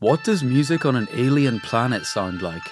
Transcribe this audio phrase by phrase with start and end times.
[0.00, 2.62] What does music on an alien planet sound like?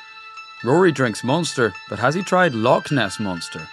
[0.62, 3.66] Rory drinks Monster, but has he tried Loch Ness Monster?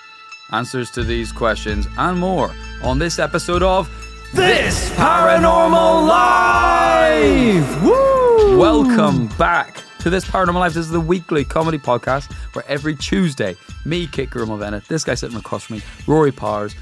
[0.51, 2.51] Answers to these questions and more
[2.83, 3.87] on this episode of
[4.33, 7.83] This Paranormal Life!
[7.83, 8.57] Woo!
[8.57, 10.73] Welcome back to This Paranormal Life.
[10.73, 15.37] This is the weekly comedy podcast where every Tuesday, me, Kit Bennett, this guy sitting
[15.37, 16.73] across from me, Rory Powers,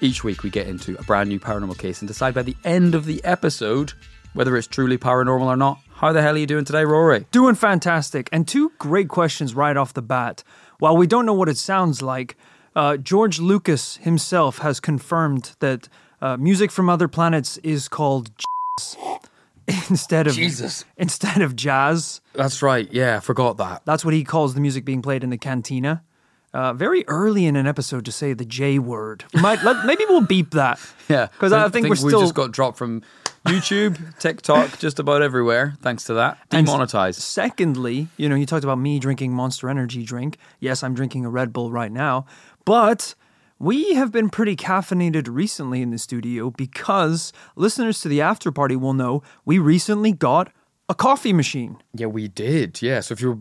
[0.00, 2.94] each week we get into a brand new paranormal case and decide by the end
[2.94, 3.92] of the episode
[4.32, 5.78] whether it's truly paranormal or not.
[6.04, 7.24] How the hell are you doing today, Rory?
[7.30, 8.28] Doing fantastic.
[8.30, 10.44] And two great questions right off the bat.
[10.78, 12.36] While we don't know what it sounds like,
[12.76, 15.88] uh, George Lucas himself has confirmed that
[16.20, 18.30] uh, music from other planets is called
[19.66, 20.84] instead of Jesus.
[20.98, 22.20] instead of jazz.
[22.34, 22.86] That's right.
[22.92, 23.80] Yeah, I forgot that.
[23.86, 26.04] That's what he calls the music being played in the cantina.
[26.52, 29.24] Uh, very early in an episode to say the J word.
[29.32, 30.78] Might let, maybe we'll beep that.
[31.06, 33.02] Yeah, because I, think, we're we still just got dropped from
[33.46, 35.74] YouTube, TikTok, just about everywhere.
[35.82, 37.20] Thanks to that, And demonetized.
[37.20, 40.38] Secondly, you know, you talked about me drinking Monster Energy drink.
[40.60, 42.24] Yes, I'm drinking a Red Bull right now,
[42.64, 43.14] but
[43.58, 48.76] we have been pretty caffeinated recently in the studio because listeners to the after party
[48.76, 50.50] will know we recently got
[50.88, 51.78] a coffee machine.
[51.94, 52.82] Yeah, we did.
[52.82, 53.00] Yeah.
[53.00, 53.40] So if you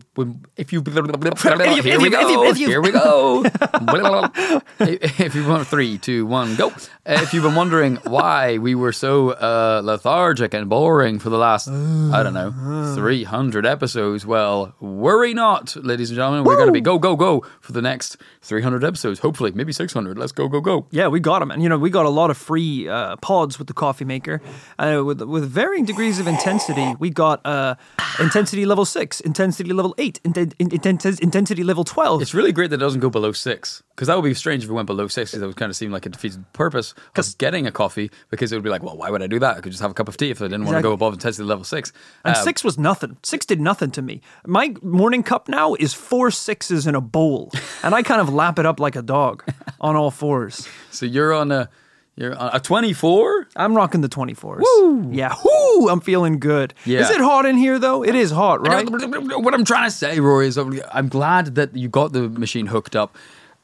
[0.55, 3.43] if you here we go, here we go.
[4.79, 6.71] if you want three, two, one, go.
[7.05, 11.67] If you've been wondering why we were so uh, lethargic and boring for the last
[11.67, 16.45] I don't know three hundred episodes, well, worry not, ladies and gentlemen.
[16.45, 19.19] We're going to be go go go for the next three hundred episodes.
[19.19, 20.17] Hopefully, maybe six hundred.
[20.17, 20.87] Let's go go go.
[20.91, 23.59] Yeah, we got them, and you know we got a lot of free uh, pods
[23.59, 24.41] with the coffee maker,
[24.79, 26.95] uh, with with varying degrees of intensity.
[26.99, 27.75] We got uh,
[28.19, 32.21] intensity level six, intensity level eight, inten- in- intensi- intensity level twelve.
[32.21, 34.69] It's really great that it doesn't go below six because that would be strange if
[34.69, 36.93] it went below six because that would kind of seem like it defeats the purpose
[37.15, 39.57] of getting a coffee because it would be like, well, why would I do that?
[39.57, 40.89] I could just have a cup of tea if I didn't want to Exactly.
[40.89, 41.91] go above intensity level six.
[42.25, 43.17] And Um, six was nothing.
[43.23, 44.21] Six did nothing to me.
[44.45, 47.51] My morning cup now is four sixes in a bowl,
[47.83, 49.43] and I kind of lap it up like a dog
[49.79, 50.67] on all fours.
[50.91, 51.69] so you're on a
[52.15, 53.47] you're a 24.
[53.55, 54.59] I'm rocking the 24s.
[54.61, 55.09] Woo!
[55.11, 55.89] Yeah, whoo!
[55.89, 56.73] I'm feeling good.
[56.85, 57.01] Yeah.
[57.01, 58.03] Is it hot in here though?
[58.03, 58.87] It is hot, right?
[59.43, 62.95] What I'm trying to say, Rory, is I'm glad that you got the machine hooked
[62.95, 63.15] up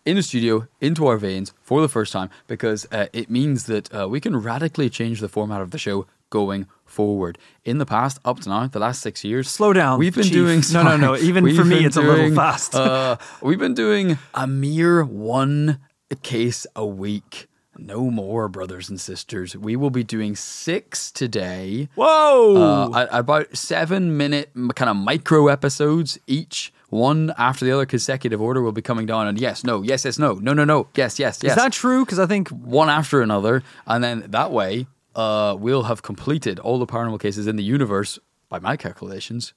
[0.06, 3.94] in the studio into our veins for the first time because uh, it means that
[3.94, 7.38] uh, we can radically change the format of the show going forward.
[7.66, 10.34] In the past, up to now, the last six years, Slow down, We've been Chief.
[10.34, 11.16] doing No, no, no.
[11.16, 12.74] Even for me, it's a little fast.
[12.76, 15.80] uh, we've been doing a mere one
[16.24, 17.49] case a week.
[17.86, 19.56] No more, brothers and sisters.
[19.56, 21.90] We will be doing six today.
[21.96, 22.90] Whoa!
[22.92, 28.62] Uh, about seven minute kind of micro episodes each, one after the other, consecutive order
[28.62, 29.28] will be coming down.
[29.28, 31.54] And yes, no, yes, yes, no, no, no, no, yes, yes, yes.
[31.54, 32.06] is that true?
[32.06, 33.64] Because I think one after another?
[33.86, 38.20] And then that way, uh, we'll have completed all the paranormal cases in the universe
[38.50, 39.54] by my calculations.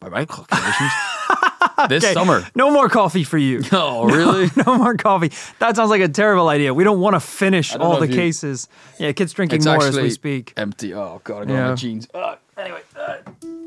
[0.00, 0.92] By my calculations,
[1.88, 2.46] this Okay, summer.
[2.54, 3.62] no more coffee for you.
[3.72, 4.50] Oh, really?
[4.66, 5.30] no more coffee.
[5.58, 6.72] That sounds like a terrible idea.
[6.74, 8.68] We don't want to finish all the you- cases.
[8.98, 10.52] Yeah, kids drinking more as we speak.
[10.56, 10.94] empty.
[10.94, 11.68] Oh god, I got Yeah.
[11.70, 12.08] my jeans.
[12.14, 13.16] Uh, anyway, uh,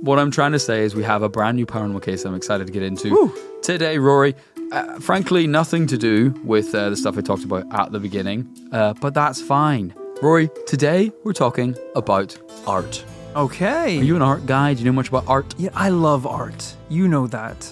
[0.02, 2.68] what I'm trying to say is we have a brand new paranormal case I'm excited
[2.68, 3.34] to get into Woo.
[3.62, 4.36] today, Rory.
[4.72, 8.48] Uh, frankly, nothing to do with uh, the stuff I talked about at the beginning,
[8.74, 9.94] uh, but that's fine.
[10.22, 13.04] Rory, today we're talking about art.
[13.36, 14.00] Okay.
[14.00, 14.74] Are you an art guy?
[14.74, 15.54] Do you know much about art?
[15.58, 16.76] Yeah, I love art.
[16.90, 17.72] You know that.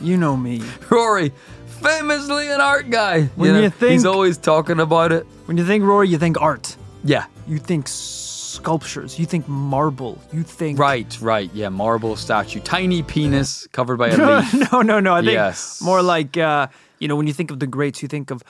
[0.00, 0.62] You know me.
[0.90, 1.32] Rory,
[1.66, 3.24] famously an art guy.
[3.36, 5.26] When know, you think- he's always talking about it.
[5.46, 6.76] When you think Rory, you think art.
[7.04, 9.18] Yeah, You think sculptures.
[9.18, 10.18] You think marble.
[10.32, 11.50] You think right, right.
[11.54, 14.72] Yeah, marble statue, tiny penis covered by a leaf.
[14.72, 15.14] no, no, no.
[15.14, 15.80] I think Yes.
[15.82, 16.66] more like uh,
[16.98, 18.42] you know when you think of the greats, you think of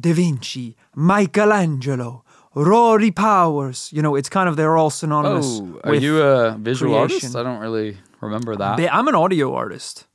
[0.00, 2.24] Da Vinci, Michelangelo,
[2.54, 3.90] Rory Powers.
[3.92, 5.60] You know, it's kind of they're all synonymous.
[5.60, 7.36] Oh, are you a visual artist?
[7.36, 8.78] I don't really remember that.
[8.94, 10.06] I'm an audio artist.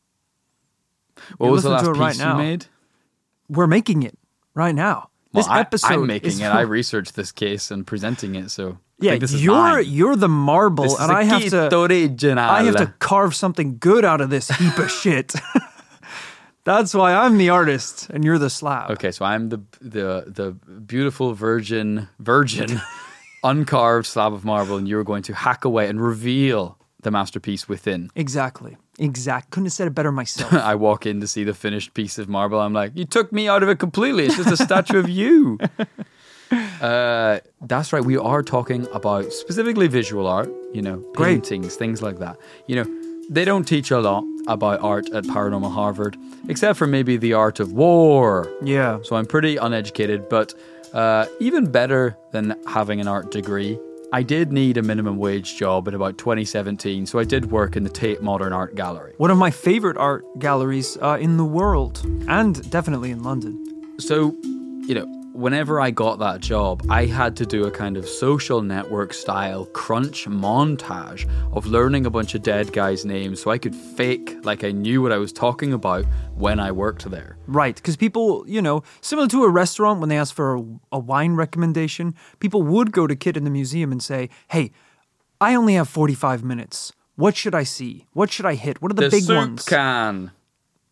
[1.37, 2.37] What you're was the last it right piece now.
[2.37, 2.65] you made?
[3.47, 4.17] We're making it
[4.53, 5.09] right now.
[5.31, 6.45] Well, this I, episode I'm making is it.
[6.45, 9.85] I researched this case and presenting it, so yeah, you're mine.
[9.87, 12.39] you're the marble, and I have to original.
[12.39, 15.33] I have to carve something good out of this heap of shit.
[16.65, 18.91] That's why I'm the artist and you're the slab.
[18.91, 22.81] Okay, so I'm the the the beautiful virgin virgin
[23.43, 28.09] uncarved slab of marble, and you're going to hack away and reveal the masterpiece within.
[28.15, 28.77] Exactly.
[28.99, 29.49] Exact.
[29.51, 30.53] Couldn't have said it better myself.
[30.71, 32.59] I walk in to see the finished piece of marble.
[32.59, 34.25] I'm like, you took me out of it completely.
[34.25, 35.57] It's just a statue of you.
[36.81, 38.03] Uh, that's right.
[38.03, 40.49] We are talking about specifically visual art.
[40.73, 42.37] You know, paintings, things like that.
[42.65, 42.85] You know,
[43.29, 46.17] they don't teach a lot about art at Paranormal Harvard,
[46.47, 48.51] except for maybe the art of war.
[48.63, 48.97] yeah.
[49.03, 50.55] So I'm pretty uneducated, but
[50.93, 53.77] uh, even better than having an art degree
[54.11, 57.83] I did need a minimum wage job in about 2017, so I did work in
[57.83, 59.13] the Tate Modern Art Gallery.
[59.17, 63.63] One of my favorite art galleries uh, in the world, and definitely in London.
[63.99, 64.35] So,
[64.87, 68.61] you know, whenever I got that job, I had to do a kind of social
[68.61, 73.75] network style crunch montage of learning a bunch of dead guys' names so I could
[73.75, 76.05] fake like I knew what I was talking about
[76.35, 77.37] when I worked there.
[77.47, 80.99] Right, because people, you know, similar to a restaurant when they ask for a, a
[80.99, 84.71] wine recommendation, people would go to Kit in the museum and say, "Hey,
[85.39, 86.91] I only have forty-five minutes.
[87.15, 88.07] What should I see?
[88.13, 88.81] What should I hit?
[88.81, 90.31] What are the, The big soup ones?" can.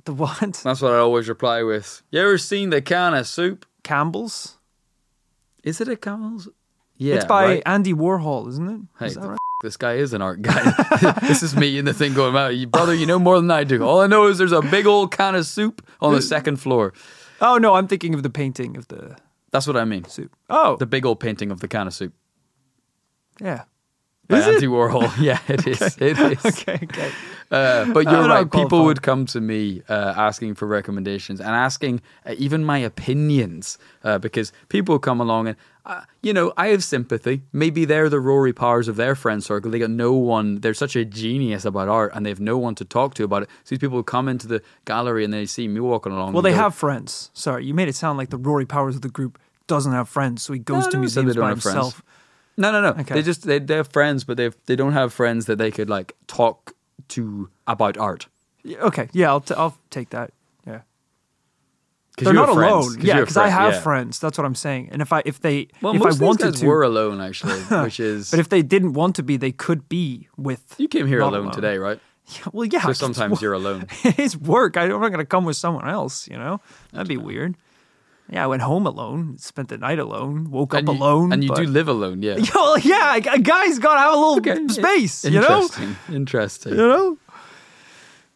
[0.06, 0.62] the what?
[0.63, 2.01] That's what I always reply with.
[2.12, 3.66] You ever seen the can of soup?
[3.88, 4.57] Campbell's.
[5.63, 6.50] Is it a Campbell's?
[6.98, 7.63] Yeah, it's by right?
[7.66, 8.81] Andy Warhol, isn't it?
[9.00, 9.34] Hey, Is that the right?
[9.36, 10.62] f- this guy is an art guy.
[11.22, 13.63] this is me in the thing going, "Wow, you- brother, you know more than I
[13.63, 13.84] do.
[13.84, 16.94] All I know is there's a big old can of soup on the second floor.
[17.42, 19.16] Oh no, I'm thinking of the painting of the
[19.51, 20.06] That's what I mean.
[20.06, 20.36] soup.
[20.50, 22.13] Oh, The big old painting of the can of soup
[23.39, 23.63] yeah.
[24.27, 24.56] By Is it?
[24.56, 25.12] Andy Warhol.
[25.21, 25.97] Yeah, it is.
[26.00, 26.45] It is.
[26.45, 27.12] Okay, okay.
[27.50, 28.51] Uh, but you're right.
[28.51, 33.77] People would come to me uh, asking for recommendations and asking uh, even my opinions
[34.03, 37.44] uh, because people come along and, uh, you know, I have sympathy.
[37.53, 39.71] Maybe they're the Rory Powers of their friend circle.
[39.71, 42.75] They got no one, they're such a genius about art and they have no one
[42.75, 43.50] to talk to about it.
[43.63, 46.33] So these people come into the gallery and they see me walking along.
[46.33, 47.31] Well, they go, have friends.
[47.33, 50.44] Sorry, you made it sound like the Rory Powers of the group doesn't have friends,
[50.44, 51.94] so he goes No, to I never said museums by himself.
[51.95, 52.03] friends.
[52.57, 52.74] Himself.
[52.74, 53.01] No, no, no.
[53.01, 53.13] Okay.
[53.13, 55.89] They just, they, they have friends, but they've, they don't have friends that they could
[55.89, 56.75] like talk
[57.09, 58.27] to about art.
[58.65, 60.33] Okay, yeah, I'll, t- I'll take that.
[60.65, 60.81] Yeah,
[62.18, 62.88] they're not have friends.
[62.88, 63.01] alone.
[63.01, 63.80] Yeah, because I have yeah.
[63.81, 64.19] friends.
[64.19, 64.89] That's what I'm saying.
[64.92, 66.81] And if I if they Well, if most I of these wanted guys to, were
[66.83, 68.31] alone actually, which is.
[68.31, 70.75] but if they didn't want to be, they could be with.
[70.77, 72.00] you came here not alone, today, right?
[72.30, 72.81] Yeah, well, yeah.
[72.81, 73.86] So sometimes you're alone.
[74.03, 74.75] it's work.
[74.75, 76.27] I, I'm not going to come with someone else.
[76.27, 76.60] You know,
[76.92, 77.56] that'd be weird.
[78.29, 81.44] Yeah, I went home alone, spent the night alone, woke And up you, alone, and
[81.44, 82.35] you but- do live alone, yeah.
[82.53, 85.24] Yo, yeah, a guy's got to have a little space.
[85.24, 85.95] You know, Interesting.
[86.13, 86.71] Interesting.
[86.74, 87.18] you know.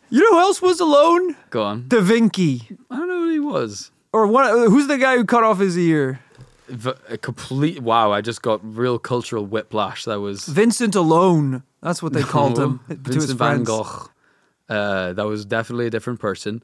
[0.10, 1.36] You know who else was alone?
[1.50, 1.88] Go on.
[1.88, 2.68] Da Vinci.
[2.90, 3.92] I don't know who he was.
[4.14, 4.50] Or what?
[4.70, 6.20] Who's the guy who cut off his ear?
[6.68, 8.12] V- a complete wow!
[8.12, 10.04] I just got real cultural whiplash.
[10.06, 11.64] That was Vincent alone.
[11.82, 13.64] That's what they called him to his Vincent van.
[13.64, 14.10] Gogh.
[14.70, 16.62] Uh, that was definitely a different person.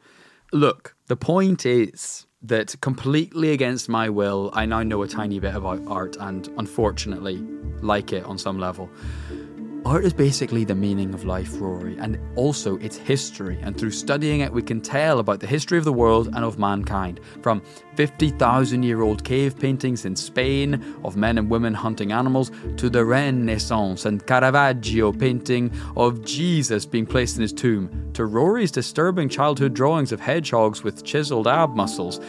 [0.54, 5.56] Look, the point is that completely against my will, I now know a tiny bit
[5.56, 7.38] about art and unfortunately
[7.82, 8.90] like it on some level.
[9.88, 13.58] Art is basically the meaning of life, Rory, and also its history.
[13.62, 16.60] And through studying it, we can tell about the history of the world and of
[16.60, 17.22] mankind.
[17.42, 17.62] From
[17.96, 23.06] 50,000 year old cave paintings in Spain of men and women hunting animals to the
[23.06, 29.74] Renaissance and Caravaggio painting of Jesus being placed in his tomb to Rory's disturbing childhood
[29.74, 32.20] drawings of hedgehogs with chiseled ab muscles.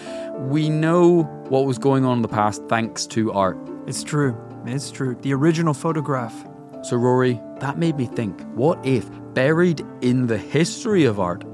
[0.42, 3.58] We know what was going on in the past thanks to art.
[3.88, 4.36] It's true.
[4.64, 5.16] It's true.
[5.22, 6.48] The original photograph.
[6.82, 11.44] So, Rory, that made me think what if buried in the history of art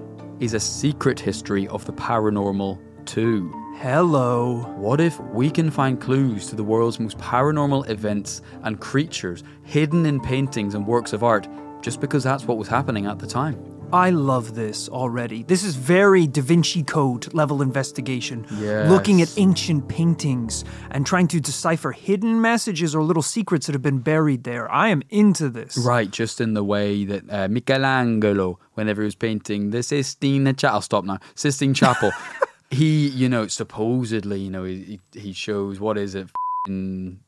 [0.40, 3.52] is a secret history of the paranormal too?
[3.78, 4.62] Hello.
[4.76, 10.06] What if we can find clues to the world's most paranormal events and creatures hidden
[10.06, 11.48] in paintings and works of art
[11.82, 13.73] just because that's what was happening at the time?
[13.94, 15.44] I love this already.
[15.44, 18.44] This is very Da Vinci Code level investigation.
[18.58, 18.90] Yes.
[18.90, 23.82] Looking at ancient paintings and trying to decipher hidden messages or little secrets that have
[23.82, 24.70] been buried there.
[24.70, 25.76] I am into this.
[25.78, 30.74] Right, just in the way that uh, Michelangelo, whenever he was painting the Sistine Chapel,
[30.74, 32.10] I'll stop now, Sistine Chapel,
[32.70, 37.20] he, you know, supposedly, you know, he, he shows, what is it, f***ing-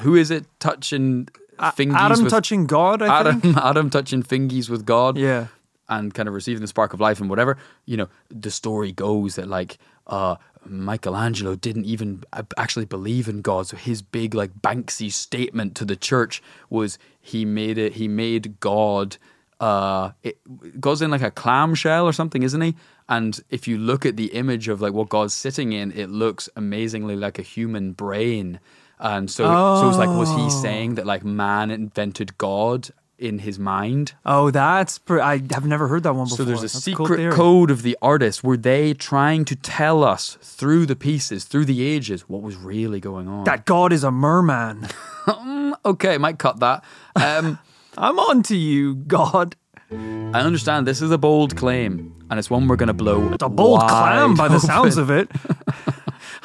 [0.00, 3.56] who is it touching fingies Adam with, touching God, I Adam, think.
[3.70, 5.46] Adam touching fingies with God Yeah.
[5.88, 9.36] And kind of receiving the spark of life and whatever, you know, the story goes
[9.36, 12.24] that like uh Michelangelo didn't even
[12.56, 13.68] actually believe in God.
[13.68, 18.58] So his big like Banksy statement to the church was he made it he made
[18.60, 19.16] God
[19.60, 20.38] uh it
[20.80, 22.74] goes in like a clamshell or something, isn't he?
[23.08, 26.48] And if you look at the image of like what God's sitting in, it looks
[26.56, 28.58] amazingly like a human brain.
[28.98, 29.44] And so
[29.80, 34.14] so it's like was he saying that like man invented God in his mind?
[34.24, 34.98] Oh, that's.
[34.98, 36.38] Pr- I have never heard that one before.
[36.38, 38.44] So there's a That's secret cool code of the artist.
[38.44, 43.00] Were they trying to tell us through the pieces, through the ages, what was really
[43.00, 43.44] going on?
[43.44, 44.88] That God is a merman.
[45.84, 46.84] okay, might cut that.
[47.14, 47.58] Um,
[47.98, 49.56] I'm on to you, God.
[49.90, 53.32] I understand this is a bold claim, and it's one we're going to blow.
[53.32, 55.30] It's a bold clam by the sounds of it.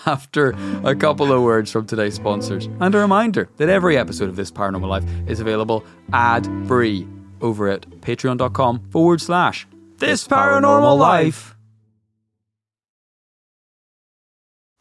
[0.05, 4.35] After a couple of words from today's sponsors, and a reminder that every episode of
[4.35, 7.07] This Paranormal Life is available ad free
[7.41, 9.67] over at patreon.com forward slash
[9.97, 11.55] This Paranormal Life.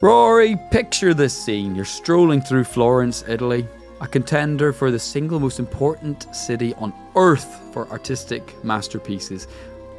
[0.02, 1.74] Rory, picture this scene.
[1.74, 3.66] You're strolling through Florence, Italy.
[4.00, 9.46] a contender for the single most important city on earth for artistic masterpieces.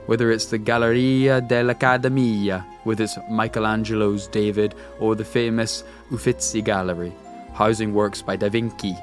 [0.08, 7.14] Whether it's the Galleria dell'Accademia with its Michelangelo's David or the famous Uffizi Gallery,
[7.54, 8.96] housing works by Da Vinci,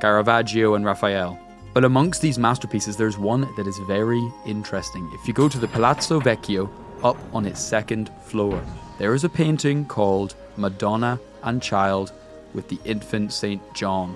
[0.00, 1.38] Caravaggio, and Raphael.
[1.74, 5.08] But amongst these masterpieces, there's one that is very interesting.
[5.12, 6.70] If you go to the Palazzo Vecchio,
[7.04, 8.62] up on its second floor,
[8.98, 12.12] there is a painting called Madonna and Child
[12.54, 13.60] with the infant St.
[13.74, 14.14] John.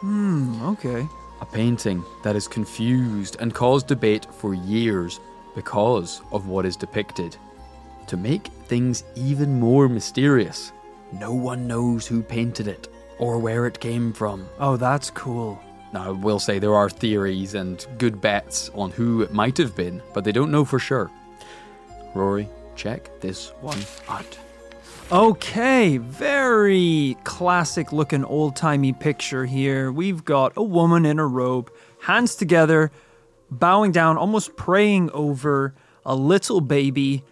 [0.00, 1.06] Hmm, okay.
[1.42, 5.20] A painting that has confused and caused debate for years
[5.54, 7.36] because of what is depicted.
[8.08, 10.72] To make things even more mysterious,
[11.12, 14.48] no one knows who painted it or where it came from.
[14.58, 15.60] Oh, that's cool.
[15.92, 19.76] Now, I will say there are theories and good bets on who it might have
[19.76, 21.10] been, but they don't know for sure.
[22.14, 23.78] Rory, check this one
[24.08, 24.38] out.
[25.10, 29.92] Okay, very classic looking old timey picture here.
[29.92, 32.90] We've got a woman in a robe, hands together,
[33.58, 37.24] bowing down, almost praying over a little baby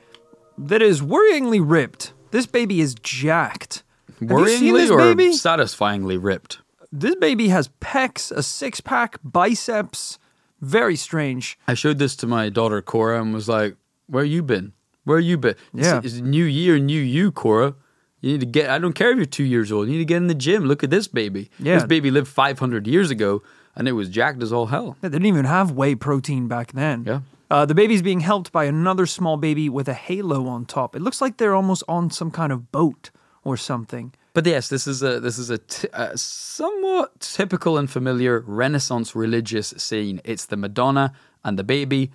[0.58, 2.12] that is worryingly ripped.
[2.30, 3.82] This baby is jacked.
[4.20, 5.32] Have you seen Worryingly or baby?
[5.32, 6.58] satisfyingly ripped?
[6.92, 10.18] This baby has pecs, a six pack, biceps.
[10.60, 11.58] Very strange.
[11.66, 14.72] I showed this to my daughter Cora and was like, "Where you been?
[15.04, 15.54] Where you been?
[15.74, 16.00] It's- Yeah.
[16.04, 17.74] it's, new year, new you, Cora.
[18.20, 18.68] You need to get.
[18.68, 19.86] I don't care if you're two years old.
[19.86, 20.64] You need to get in the gym.
[20.66, 21.50] Look at this baby.
[21.58, 21.76] Yeah.
[21.76, 23.42] This baby lived 500 years ago,
[23.76, 24.96] and it was jacked as all hell.
[25.00, 27.04] They didn't even have whey protein back then.
[27.06, 27.20] Yeah.
[27.50, 30.94] Uh, the baby's being helped by another small baby with a halo on top.
[30.94, 33.10] It looks like they're almost on some kind of boat
[33.42, 34.12] or something.
[34.34, 39.16] But yes, this is a this is a, t- a somewhat typical and familiar Renaissance
[39.16, 40.20] religious scene.
[40.24, 41.12] It's the Madonna
[41.42, 42.12] and the baby.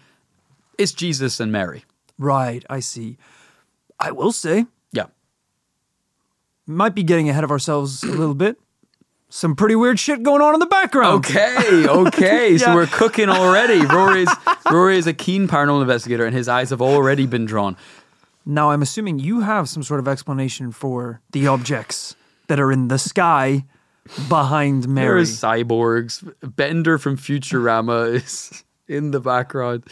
[0.78, 1.84] It's Jesus and Mary.
[2.18, 3.18] Right, I see.
[4.00, 5.08] I will say, Yeah.
[6.66, 8.58] might be getting ahead of ourselves a little bit.
[9.30, 11.26] Some pretty weird shit going on in the background.
[11.26, 12.58] Okay, okay.
[12.58, 13.86] So we're cooking already.
[13.86, 14.30] Rory's
[14.72, 17.76] Rory is a keen paranormal investigator, and his eyes have already been drawn.
[18.46, 22.16] Now, I'm assuming you have some sort of explanation for the objects
[22.48, 23.66] that are in the sky
[24.30, 25.24] behind Mary.
[25.24, 26.32] is cyborgs.
[26.42, 29.84] Bender from Futurama is in the background.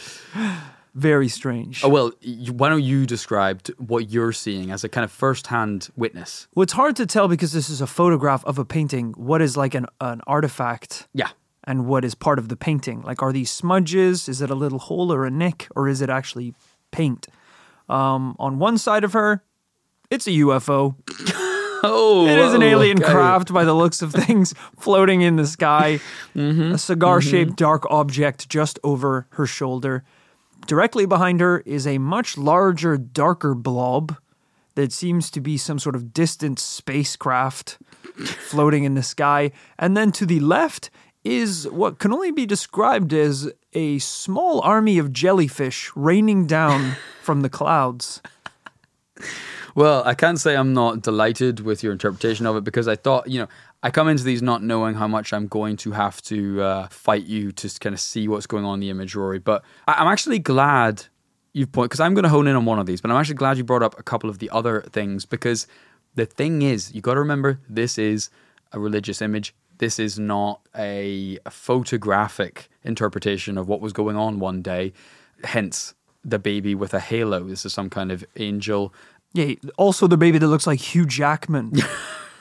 [0.94, 1.82] Very strange.
[1.84, 2.12] Oh well,
[2.52, 6.46] why don't you describe what you're seeing as a kind of first-hand witness?
[6.54, 9.12] Well, it's hard to tell because this is a photograph of a painting.
[9.16, 11.30] What is like an, an artifact Yeah.
[11.64, 13.02] and what is part of the painting?
[13.02, 14.28] Like, are these smudges?
[14.28, 15.66] Is it a little hole or a nick?
[15.74, 16.54] Or is it actually
[16.92, 17.26] paint?
[17.88, 19.42] Um, on one side of her,
[20.10, 20.94] it's a UFO.
[21.86, 23.12] Oh, It is an alien okay.
[23.12, 26.00] craft by the looks of things floating in the sky.
[26.34, 30.02] A cigar shaped dark object just over her shoulder.
[30.66, 34.16] Directly behind her is a much larger, darker blob
[34.74, 37.78] that seems to be some sort of distant spacecraft
[38.48, 39.52] floating in the sky.
[39.78, 40.90] And then to the left
[41.22, 47.42] is what can only be described as a small army of jellyfish raining down from
[47.42, 48.20] the clouds.
[49.74, 53.28] Well, I can't say I'm not delighted with your interpretation of it because I thought,
[53.28, 53.48] you know,
[53.84, 57.24] I come into these not knowing how much I'm going to have to uh, fight
[57.26, 59.38] you to kind of see what's going on in the image, Rory.
[59.38, 61.04] But I- I'm actually glad
[61.52, 63.34] you've pointed because I'm going to hone in on one of these, but I'm actually
[63.36, 65.66] glad you brought up a couple of the other things because
[66.14, 68.30] the thing is, you got to remember this is
[68.72, 69.54] a religious image.
[69.78, 74.94] This is not a, a photographic interpretation of what was going on one day.
[75.44, 75.92] Hence,
[76.24, 77.44] the baby with a halo.
[77.44, 78.94] This is some kind of angel
[79.34, 81.72] Yeah, also the baby that looks like Hugh Jackman.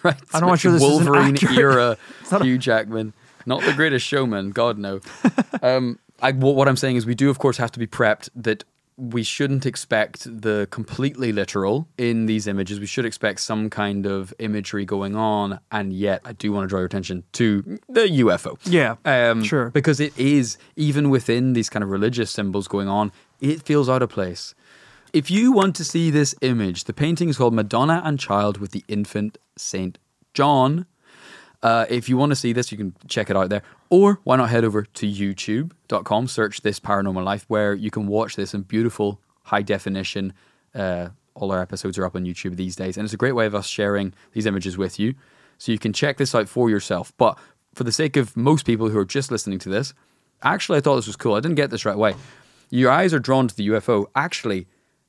[0.07, 0.19] right?
[0.33, 1.97] I'm not sure this is Wolverine accurate- era
[2.41, 3.13] Hugh Jackman,
[3.45, 4.51] not the greatest showman.
[4.51, 4.99] God no.
[5.61, 8.29] um, I, what, what I'm saying is, we do of course have to be prepped
[8.35, 8.63] that
[8.95, 12.79] we shouldn't expect the completely literal in these images.
[12.79, 16.67] We should expect some kind of imagery going on, and yet I do want to
[16.67, 18.55] draw your attention to the UFO.
[18.65, 19.71] Yeah, Um, sure.
[19.71, 24.03] Because it is, even within these kind of religious symbols going on, it feels out
[24.03, 24.53] of place.
[25.13, 28.71] If you want to see this image, the painting is called Madonna and Child with
[28.71, 29.99] the Infant Saint
[30.33, 30.87] John.
[31.61, 33.61] Uh, if you want to see this, you can check it out there.
[33.91, 38.35] Or why not head over to youtube.com, search This Paranormal Life, where you can watch
[38.35, 40.33] this in beautiful, high definition.
[40.73, 42.97] Uh, all our episodes are up on YouTube these days.
[42.97, 45.13] And it's a great way of us sharing these images with you.
[45.59, 47.13] So you can check this out for yourself.
[47.17, 47.37] But
[47.75, 49.93] for the sake of most people who are just listening to this,
[50.41, 51.35] actually, I thought this was cool.
[51.35, 52.15] I didn't get this right away.
[52.71, 54.07] Your eyes are drawn to the UFO.
[54.15, 54.65] Actually,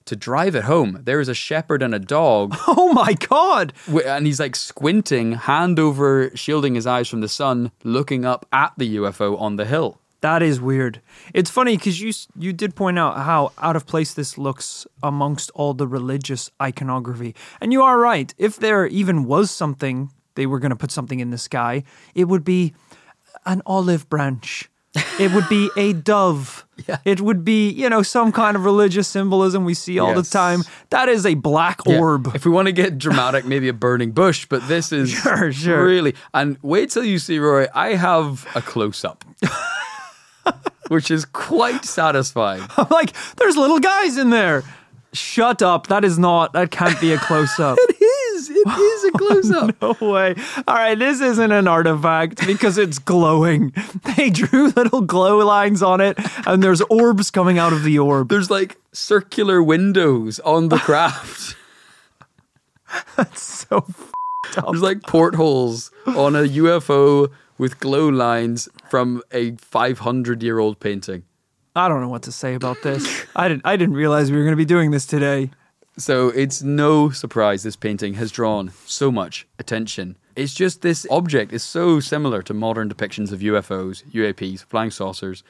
[0.06, 3.72] to drive it home, there is a shepherd and a dog Oh my god!
[4.04, 8.72] And he's like squinting, hand over, shielding his eyes from the sun, looking up at
[8.76, 10.00] the UFO on the hill.
[10.20, 11.02] That is weird.
[11.34, 15.50] It's funny because you you did point out how out of place this looks amongst
[15.54, 18.32] all the religious iconography, and you are right.
[18.38, 21.84] If there even was something they were going to put something in the sky,
[22.14, 22.74] it would be
[23.44, 24.70] an olive branch.
[25.18, 26.64] It would be a dove.
[26.88, 26.98] Yeah.
[27.04, 30.28] It would be, you know, some kind of religious symbolism we see all Yes.
[30.28, 30.64] the time.
[30.90, 31.98] That is a black Yeah.
[32.00, 32.32] orb.
[32.34, 35.84] If we want to get dramatic, maybe a burning bush, but this is Sure, sure.
[35.84, 36.14] really.
[36.32, 39.24] And wait till you see Roy, I have a close up,
[40.88, 42.62] which is quite satisfying.
[42.76, 44.64] I'm like, there's little guys in there.
[45.12, 45.86] Shut up.
[45.86, 47.78] That is not, that can't be a close up.
[48.66, 49.04] It is.
[49.04, 50.00] A close oh, up.
[50.00, 50.34] No way.
[50.66, 53.72] All right, this isn't an artifact because it's glowing.
[54.16, 56.16] They drew little glow lines on it,
[56.46, 58.28] and there's orbs coming out of the orb.
[58.28, 61.56] There's like circular windows on the craft.
[63.16, 64.70] That's so f***ed up.
[64.70, 71.24] There's like portholes on a UFO with glow lines from a 500 year old painting.
[71.76, 73.24] I don't know what to say about this.
[73.34, 73.62] I didn't.
[73.64, 75.50] I didn't realize we were going to be doing this today.
[75.96, 80.16] So it's no surprise this painting has drawn so much attention.
[80.34, 85.44] It's just this object is so similar to modern depictions of UFOs, UAPs, flying saucers,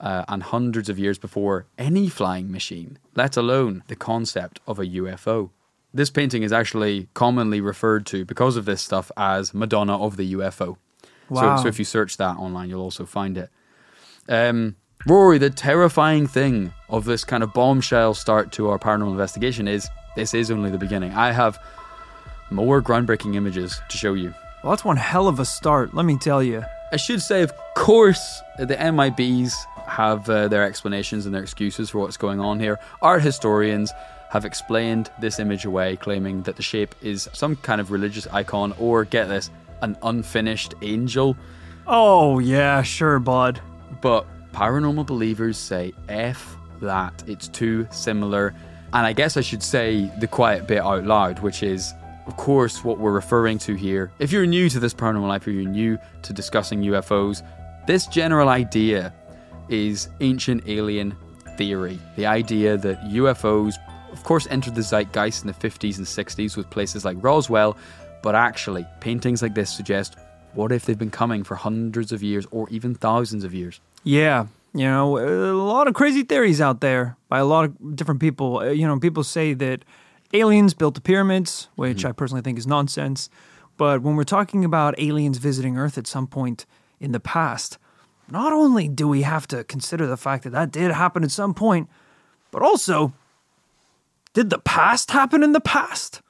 [0.00, 4.86] uh, and hundreds of years before any flying machine, let alone the concept of a
[4.86, 5.50] UFO.
[5.92, 10.32] This painting is actually commonly referred to because of this stuff as Madonna of the
[10.32, 10.78] UFO.
[11.28, 11.56] Wow.
[11.56, 13.50] So, so if you search that online, you'll also find it.
[14.28, 14.76] Um,
[15.06, 19.88] Rory, the terrifying thing of this kind of bombshell start to our paranormal investigation is
[20.14, 21.12] this is only the beginning.
[21.12, 21.58] I have
[22.50, 24.34] more groundbreaking images to show you.
[24.62, 25.94] Well, that's one hell of a start.
[25.94, 26.62] Let me tell you.
[26.92, 29.54] I should say, of course, the MIBs
[29.86, 32.78] have uh, their explanations and their excuses for what's going on here.
[33.00, 33.90] Art historians
[34.28, 38.74] have explained this image away, claiming that the shape is some kind of religious icon
[38.78, 41.38] or, get this, an unfinished angel.
[41.86, 43.62] Oh yeah, sure, bud.
[44.02, 47.22] But paranormal believers say F that.
[47.26, 48.54] It's too similar.
[48.92, 51.92] And I guess I should say the quiet bit out loud, which is,
[52.26, 54.10] of course, what we're referring to here.
[54.18, 57.46] If you're new to this paranormal life or you're new to discussing UFOs,
[57.86, 59.14] this general idea
[59.68, 61.16] is ancient alien
[61.56, 61.98] theory.
[62.16, 63.74] The idea that UFOs,
[64.12, 67.76] of course, entered the zeitgeist in the 50s and 60s with places like Roswell,
[68.22, 70.16] but actually, paintings like this suggest
[70.52, 73.80] what if they've been coming for hundreds of years or even thousands of years?
[74.02, 78.20] Yeah, you know, a lot of crazy theories out there by a lot of different
[78.20, 78.58] people.
[78.58, 79.84] Uh, You know, people say that
[80.32, 83.28] aliens built the pyramids, which I personally think is nonsense.
[83.76, 86.66] But when we're talking about aliens visiting Earth at some point
[87.00, 87.78] in the past,
[88.30, 91.54] not only do we have to consider the fact that that did happen at some
[91.54, 91.88] point,
[92.52, 93.12] but also,
[94.34, 96.20] did the past happen in the past?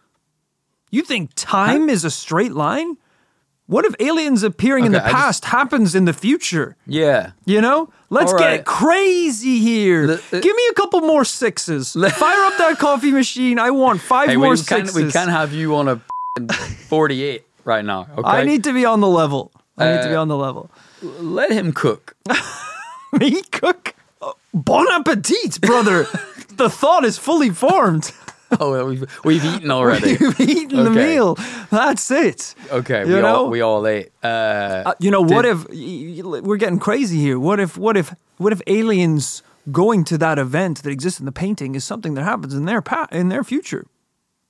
[0.91, 2.97] You think time is a straight line?
[3.71, 6.75] What if aliens appearing in the I just- past happens in the future?
[6.89, 7.31] Yeah.
[7.45, 10.07] You know, let's All get crazy here.
[10.09, 11.93] Le- uh, Give me a couple more sixes.
[12.23, 13.61] Fire up that coffee machine.
[13.61, 14.95] I want five Hey, more we can't, sixes.
[14.97, 16.01] we can't have you on a
[16.89, 18.09] 48 right now.
[18.19, 18.29] Okay.
[18.29, 19.53] I need to be on the level.
[19.79, 20.69] I need to be Uh, on the level.
[21.03, 22.17] Let him cook.
[23.13, 23.95] Me cook.
[24.53, 26.07] Bon appetit, brother.
[26.57, 28.13] the thought is fully formed.
[28.61, 30.17] Oh, we've, we've eaten already.
[30.21, 31.37] we've eaten the meal.
[31.71, 32.55] That's it.
[32.71, 33.37] Okay, You we know?
[33.37, 34.11] all we all ate.
[34.25, 37.39] Uh, Uh, you know what if we're getting crazy here?
[37.39, 41.33] What if what if what if aliens going to that event that exists in the
[41.33, 43.87] painting is something that happens in their pa- in their future?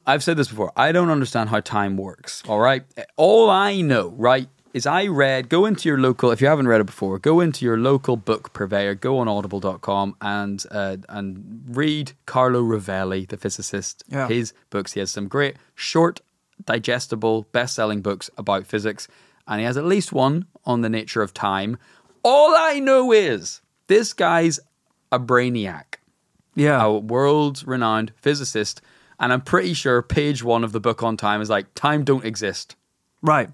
[0.07, 0.73] I've said this before.
[0.77, 2.43] I don't understand how time works.
[2.49, 2.85] All right.
[3.17, 6.81] All I know, right, is I read, go into your local, if you haven't read
[6.81, 12.13] it before, go into your local book purveyor, go on audible.com and, uh, and read
[12.27, 14.29] Carlo Rovelli, the physicist, Yeah.
[14.29, 14.93] his books.
[14.93, 16.21] He has some great, short,
[16.65, 19.09] digestible, best selling books about physics.
[19.49, 21.77] And he has at least one on the nature of time.
[22.23, 24.61] All I know is this guy's
[25.11, 25.97] a brainiac
[26.55, 26.85] Yeah.
[26.85, 28.81] a world renowned physicist.
[29.19, 32.25] And I'm pretty sure page one of the book on time is like, time don't
[32.25, 32.77] exist.
[33.23, 33.51] Right.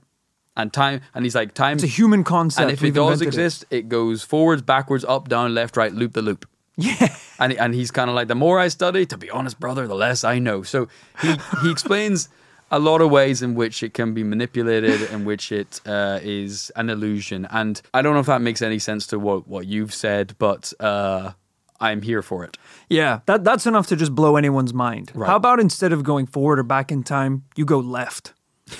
[0.57, 2.63] And time, and he's like, time, It's a human concept.
[2.63, 3.89] and if it does exist, it.
[3.89, 6.49] goes forwards, backwards, up, down, left, right, loop the loop.
[6.77, 7.15] Yeah.
[7.39, 9.95] And, and he's kind of like, the more I study, to be honest, brother, the
[9.95, 10.63] less I know.
[10.63, 10.89] So
[11.21, 12.31] he, he explains
[12.71, 16.73] a lot of ways in which it can be manipulated, in which it uh, is
[16.77, 17.47] an illusion.
[17.51, 20.73] And I don't know if that makes any sense to what, what you've said, but
[20.81, 21.33] uh,
[21.79, 22.57] I'm here for it.
[22.89, 25.13] Yeah, that that's enough to just blow anyone's mind.
[25.15, 25.29] Right.
[25.29, 28.33] How about instead of going forward or back in time, you go left?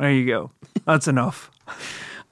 [0.00, 0.50] there you go.
[0.84, 1.50] That's enough.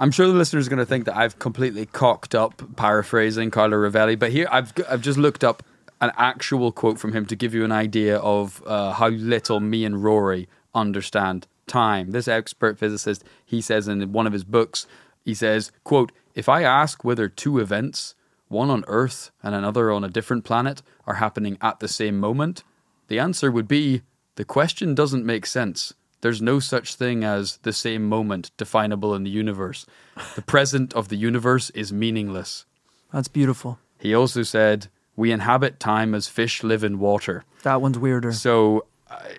[0.00, 3.76] I'm sure the listener is going to think that I've completely cocked up paraphrasing Carlo
[3.76, 5.62] Rovelli, but here I've I've just looked up
[6.00, 9.85] an actual quote from him to give you an idea of uh, how little me
[9.85, 12.12] and Rory understand time.
[12.12, 14.87] This expert physicist, he says in one of his books,
[15.24, 18.14] he says, "quote If I ask whether two events,
[18.46, 22.62] one on Earth and another on a different planet, are happening at the same moment,
[23.09, 24.02] the answer would be
[24.37, 25.92] the question doesn't make sense.
[26.20, 29.87] There's no such thing as the same moment definable in the universe.
[30.35, 32.64] The present of the universe is meaningless.
[33.12, 33.78] That's beautiful.
[33.98, 37.44] He also said, We inhabit time as fish live in water.
[37.62, 38.33] That one's weirder.
[38.33, 39.33] So, I,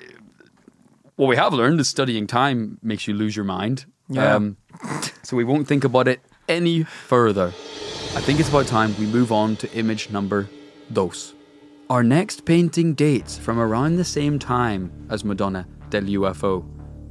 [1.16, 3.86] what we have learned is studying time makes you lose your mind.
[4.18, 5.02] Um, Yeah.
[5.24, 7.48] so, we won't think about it any further.
[8.16, 10.50] I think it's about time we move on to image number
[10.92, 11.34] dos.
[11.90, 16.66] Our next painting dates from around the same time as Madonna del UFO.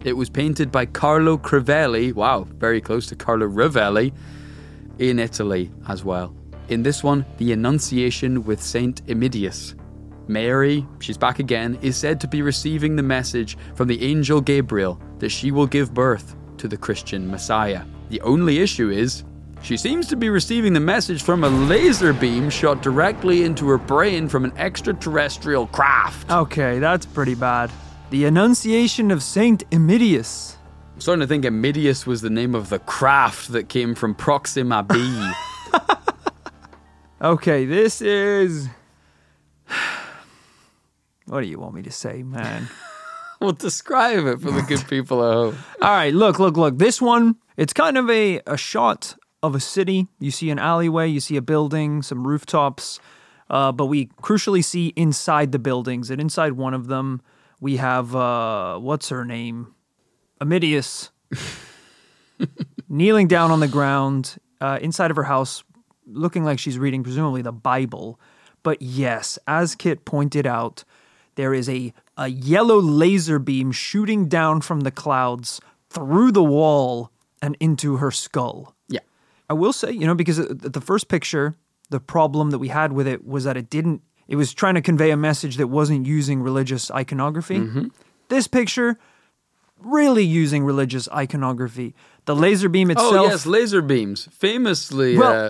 [0.05, 4.12] It was painted by Carlo Crivelli, wow, very close to Carlo Rovelli,
[4.99, 6.35] in Italy as well.
[6.69, 9.75] In this one, the Annunciation with Saint Emidius.
[10.29, 15.01] Mary, she's back again, is said to be receiving the message from the angel Gabriel
[15.19, 17.83] that she will give birth to the Christian Messiah.
[18.11, 19.25] The only issue is,
[19.62, 23.79] she seems to be receiving the message from a laser beam shot directly into her
[23.79, 26.31] brain from an extraterrestrial craft.
[26.31, 27.71] Okay, that's pretty bad.
[28.11, 30.57] The Annunciation of Saint Emidius.
[30.94, 34.83] I'm starting to think Emidius was the name of the craft that came from Proxima
[34.83, 35.33] B.
[37.21, 38.68] Okay, this is.
[41.27, 42.68] What do you want me to say, man?
[43.40, 45.59] well, describe it for the good people at home.
[45.83, 46.79] All right, look, look, look.
[46.79, 50.07] This one, it's kind of a, a shot of a city.
[50.21, 53.01] You see an alleyway, you see a building, some rooftops,
[53.51, 56.11] uh, but we crucially see inside the buildings.
[56.11, 57.21] And inside one of them,
[57.61, 59.75] we have, uh, what's her name?
[60.40, 61.11] Amidius
[62.88, 65.64] kneeling down on the ground uh, inside of her house,
[66.07, 68.21] looking like she's reading, presumably, the Bible.
[68.62, 70.85] But yes, as Kit pointed out,
[71.35, 77.11] there is a, a yellow laser beam shooting down from the clouds through the wall
[77.40, 78.75] and into her skull.
[78.88, 79.01] Yeah.
[79.49, 81.57] I will say, you know, because the first picture,
[81.90, 84.83] the problem that we had with it was that it didn't, it was trying to
[84.83, 87.67] convey a message that wasn't using religious iconography.
[88.29, 88.99] This picture,
[89.79, 91.95] really using religious iconography.
[92.27, 93.14] The laser beam itself.
[93.14, 94.29] Oh yes, laser beams.
[94.33, 95.47] Famously, Well,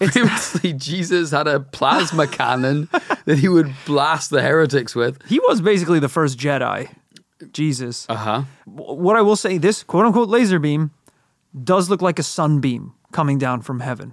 [0.00, 2.88] uh, famously, Jesus had a plasma cannon
[3.24, 5.18] that he would blast the heretics with.
[5.26, 6.94] He was basically the first Jedi.
[7.52, 8.04] Jesus.
[8.10, 8.42] Uh huh.
[8.66, 10.90] what I will say, this quote unquote laser beam
[11.64, 14.12] does look like a sunbeam coming down from heaven.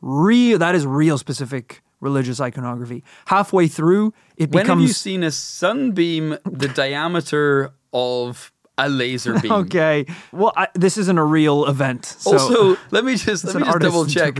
[0.00, 3.02] Real, that is real specific religious iconography.
[3.26, 9.38] Halfway through, it becomes When have you seen a sunbeam the diameter of a laser
[9.40, 9.52] beam?
[9.52, 10.04] okay.
[10.32, 12.04] Well, I, this isn't a real event.
[12.04, 14.36] So Also, let me just let me just double check.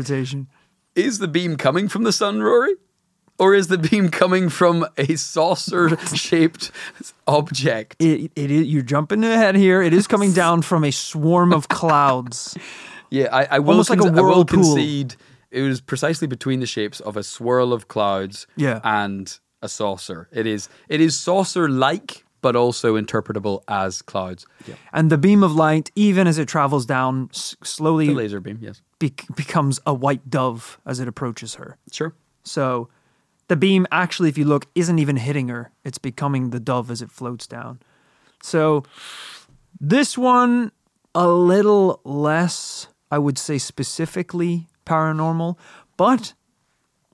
[0.94, 2.75] Is the beam coming from the sun, Rory?
[3.38, 6.70] Or is the beam coming from a saucer shaped
[7.27, 7.96] object?
[7.98, 9.81] It, it is, you're jumping ahead here.
[9.83, 12.57] It is coming down from a swarm of clouds.
[13.11, 15.16] Yeah, I, I will, Almost like a con- I will concede
[15.52, 18.80] it was precisely between the shapes of a swirl of clouds Yeah.
[18.82, 20.28] and a saucer.
[20.32, 24.46] It is it is saucer like, but also interpretable as clouds.
[24.66, 24.74] Yeah.
[24.92, 28.58] And the beam of light, even as it travels down, s- slowly The laser beam,
[28.60, 28.82] yes.
[28.98, 31.76] bec becomes a white dove as it approaches her.
[31.92, 32.12] Sure.
[32.44, 32.88] So
[33.48, 35.70] the beam actually, if you look, isn't even hitting her.
[35.84, 37.78] It's becoming the dove as it floats down.
[38.42, 38.82] So
[39.80, 40.72] this one,
[41.14, 45.56] a little less, I would say, specifically paranormal.
[45.96, 46.34] But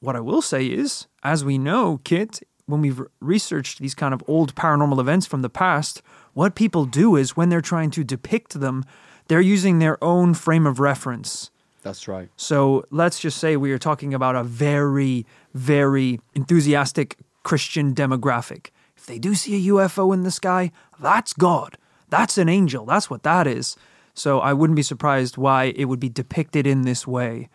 [0.00, 4.22] what I will say is, as we know, Kit, when we've researched these kind of
[4.28, 6.02] old paranormal events from the past,
[6.34, 8.84] what people do is when they're trying to depict them,
[9.28, 11.50] they're using their own frame of reference.
[11.82, 12.28] That's right.
[12.36, 18.68] So let's just say we are talking about a very, very enthusiastic Christian demographic.
[18.96, 21.78] If they do see a UFO in the sky, that's God.
[22.10, 22.84] That's an angel.
[22.84, 23.76] That's what that is.
[24.18, 27.48] So I wouldn't be surprised why it would be depicted in this way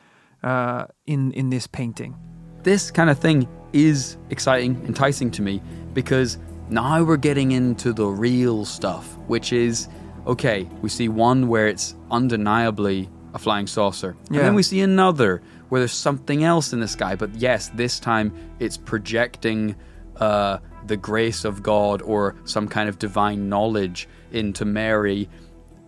[0.43, 2.15] uh, in in this painting.
[2.63, 5.61] This kind of thing is exciting, enticing to me
[5.93, 6.37] because
[6.69, 9.89] now we're getting into the real stuff, which is
[10.25, 14.15] okay, we see one where it's undeniably a flying saucer.
[14.29, 17.99] And then we see another where there's something else in the sky, but yes, this
[17.99, 19.75] time it's projecting
[20.17, 25.27] uh, the grace of God or some kind of divine knowledge into Mary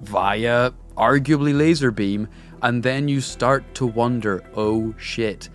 [0.01, 2.27] via arguably laser beam.
[2.61, 5.49] And then you start to wonder, oh shit,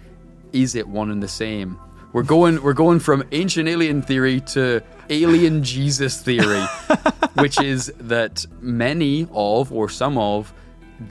[0.52, 1.78] is it one and the same?
[2.12, 6.64] We're going we're going from ancient alien theory to alien Jesus theory,
[7.34, 10.52] which is that many of or some of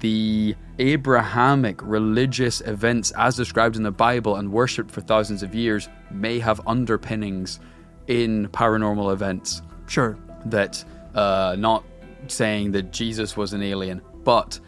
[0.02, 5.90] the Abrahamic religious events as described in the Bible and worshipped for thousands of years
[6.12, 7.60] may have underpinnings
[8.08, 10.18] in paranormal events Sure.
[10.46, 10.84] that
[11.16, 11.84] uh, not
[12.28, 14.60] saying that Jesus was an alien, but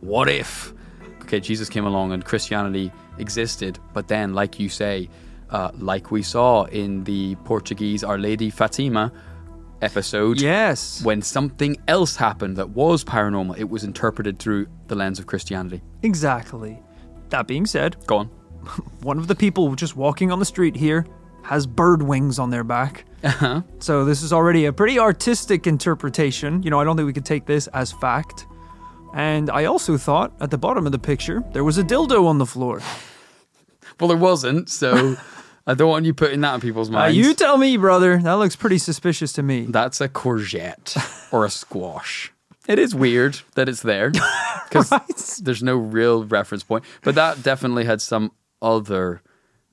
[0.00, 0.72] what if?
[1.22, 5.08] Okay, Jesus came along and Christianity existed, but then, like you say,
[5.50, 9.12] uh, like we saw in the Portuguese Our Lady Fatima,
[9.82, 10.40] episode.
[10.40, 11.02] Yes.
[11.02, 15.82] When something else happened that was paranormal, it was interpreted through the lens of Christianity.
[16.02, 16.78] Exactly.
[17.30, 18.26] That being said, Go on.
[19.02, 21.06] one of the people just walking on the street here
[21.46, 23.04] has bird wings on their back.
[23.24, 23.62] Uh-huh.
[23.78, 26.62] So this is already a pretty artistic interpretation.
[26.62, 28.46] You know, I don't think we could take this as fact.
[29.14, 32.38] And I also thought at the bottom of the picture there was a dildo on
[32.38, 32.80] the floor.
[34.00, 35.16] Well, there wasn't, so
[35.66, 37.16] I don't want you putting that in people's Uh, minds.
[37.16, 38.18] you tell me, brother.
[38.18, 39.66] That looks pretty suspicious to me.
[39.68, 40.96] That's a courgette
[41.32, 42.32] or a squash.
[42.68, 45.38] It is weird that it's there because Right.
[45.40, 49.22] there's no real reference point, but that definitely had some other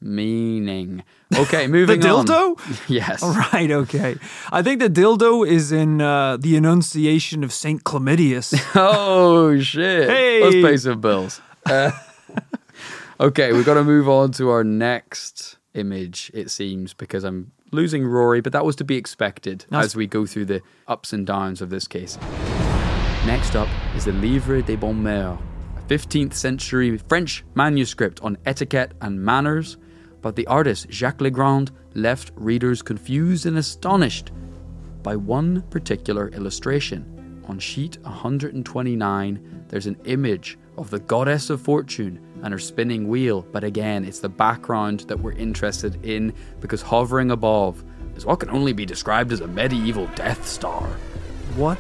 [0.04, 1.04] meaning.
[1.36, 2.26] Okay, moving on.
[2.28, 2.88] The dildo?
[2.88, 3.24] Yes.
[3.24, 4.16] Right, okay.
[4.52, 8.54] I think the dildo is in uh, the Annunciation of Saint Chlamydius.
[8.76, 10.10] Oh shit!
[10.10, 10.44] Hey!
[10.44, 11.42] Let's pay some bills.
[11.66, 11.90] Uh,
[13.20, 16.30] okay, we've got to move on to our next image.
[16.36, 20.06] It seems because I'm losing Rory, but that was to be expected That's- as we
[20.06, 22.18] go through the ups and downs of this case.
[23.26, 25.40] Next up is the Livre des Bonnes Moeurs.
[25.78, 29.78] a 15th century French manuscript on etiquette and manners.
[30.24, 34.32] But the artist Jacques Legrand left readers confused and astonished
[35.04, 37.44] by one particular illustration.
[37.48, 43.46] On sheet 129, there's an image of the goddess of fortune and her spinning wheel,
[43.52, 47.84] but again, it's the background that we're interested in because hovering above
[48.16, 50.88] is what can only be described as a medieval Death Star.
[51.56, 51.78] what?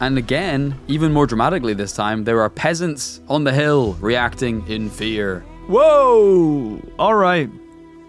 [0.00, 4.90] And again, even more dramatically this time, there are peasants on the hill reacting in
[4.90, 5.44] fear.
[5.66, 6.78] Whoa!
[6.98, 7.50] All right.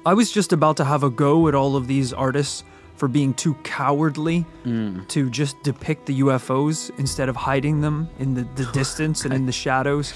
[0.06, 2.64] I was just about to have a go at all of these artists
[2.96, 8.44] for being too cowardly to just depict the UFOs instead of hiding them in the,
[8.56, 10.14] the distance and in the shadows.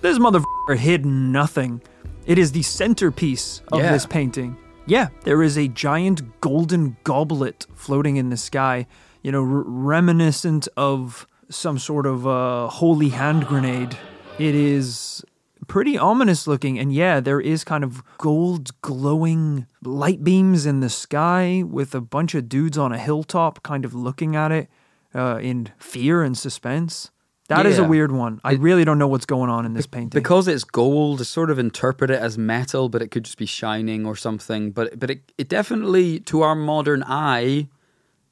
[0.00, 1.80] This motherfucker hid nothing.
[2.26, 3.92] It is the centerpiece of Yeah.
[3.92, 4.56] this painting.
[4.86, 8.86] Yeah, there is a giant golden goblet floating in the sky,
[9.22, 13.96] you know, r- reminiscent of some sort of uh, holy hand grenade.
[14.38, 15.24] It is
[15.68, 20.90] pretty ominous looking, and yeah, there is kind of gold glowing light beams in the
[20.90, 24.68] sky with a bunch of dudes on a hilltop kind of looking at it
[25.14, 27.10] uh, in fear and suspense.
[27.48, 28.42] That is a weird one.
[28.44, 30.20] I really don't know what's going on in this painting.
[30.20, 34.04] Because it's gold, sort of interpret it as metal, but it could just be shining
[34.04, 34.70] or something.
[34.70, 37.68] But but it, it definitely, to our modern eye,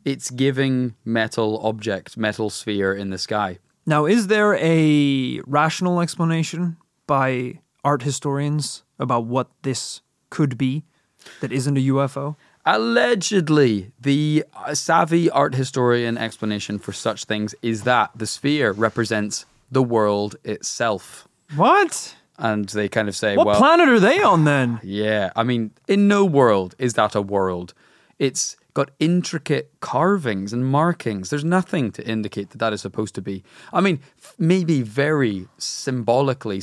[0.04, 3.58] it's giving metal object, metal sphere in the sky.
[3.86, 10.84] Now, is there a rational explanation by art historians about what this could be
[11.40, 12.36] that isn't a UFO?
[12.64, 19.46] Allegedly, the uh, savvy art historian explanation for such things is that the sphere represents
[19.70, 21.28] the world itself.
[21.54, 22.16] What?
[22.38, 24.80] And they kind of say, What well, planet are they on then?
[24.82, 27.72] Yeah, I mean, in no world is that a world.
[28.18, 31.30] It's got intricate carvings and markings.
[31.30, 33.42] There's nothing to indicate that that is supposed to be.
[33.72, 36.60] I mean, f- maybe very symbolically,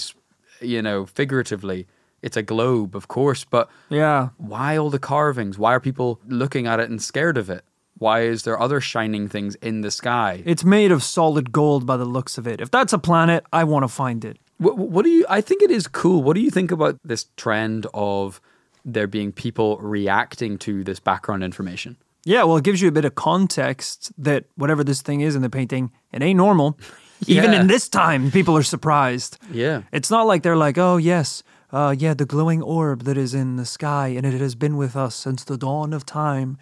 [0.64, 1.88] you know, figuratively,
[2.22, 4.30] it's a globe, of course, but Yeah.
[4.38, 5.58] why all the carvings?
[5.58, 7.64] Why are people looking at it and scared of it?
[7.98, 10.42] Why is there other shining things in the sky?
[10.46, 12.60] It's made of solid gold by the looks of it.
[12.60, 14.38] If that's a planet, I want to find it.
[14.58, 15.26] What, what do you?
[15.30, 16.24] I think it is cool.
[16.24, 18.42] What do you think about this trend of
[18.86, 21.98] there being people reacting to this background information?
[22.26, 25.42] Yeah, well, it gives you a bit of context that whatever this thing is in
[25.42, 26.78] the painting, it ain't normal.
[27.28, 27.62] Even Yeah.
[27.62, 29.38] in this time, people are surprised.
[29.52, 29.82] Yeah.
[29.92, 33.56] It's not like they're like, oh, yes, uh, yeah, the glowing orb that is in
[33.58, 36.58] the sky and it has been with us since the dawn of time.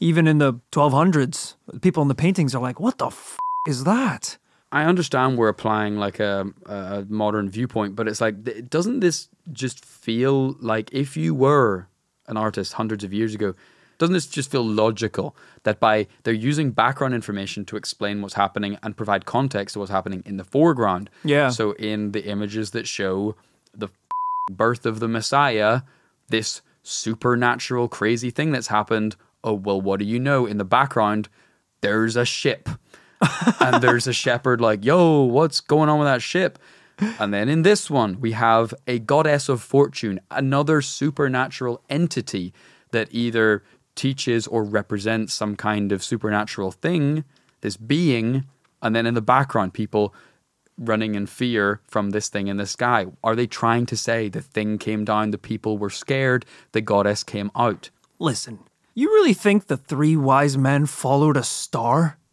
[0.00, 4.38] Even in the 1200s, people in the paintings are like, what the f is that?
[4.70, 9.84] I understand we're applying like a, a modern viewpoint, but it's like, doesn't this just
[9.84, 11.88] feel like if you were
[12.26, 13.54] an artist hundreds of years ago,
[13.98, 18.78] doesn't this just feel logical that by they're using background information to explain what's happening
[18.82, 21.10] and provide context to what's happening in the foreground?
[21.24, 21.50] Yeah.
[21.50, 23.34] So in the images that show
[23.74, 23.88] the
[24.50, 25.82] birth of the Messiah,
[26.28, 29.16] this supernatural crazy thing that's happened.
[29.44, 30.46] Oh well, what do you know?
[30.46, 31.28] In the background,
[31.80, 32.68] there's a ship
[33.60, 36.58] and there's a shepherd like, yo, what's going on with that ship?
[37.00, 42.52] And then in this one, we have a goddess of fortune, another supernatural entity
[42.90, 43.62] that either
[43.98, 47.24] teaches or represents some kind of supernatural thing,
[47.60, 48.44] this being,
[48.80, 50.14] and then in the background, people
[50.78, 53.06] running in fear from this thing in the sky.
[53.24, 57.24] Are they trying to say the thing came down, the people were scared, the goddess
[57.24, 57.90] came out?
[58.20, 58.60] Listen,
[58.94, 62.18] you really think the three wise men followed a star?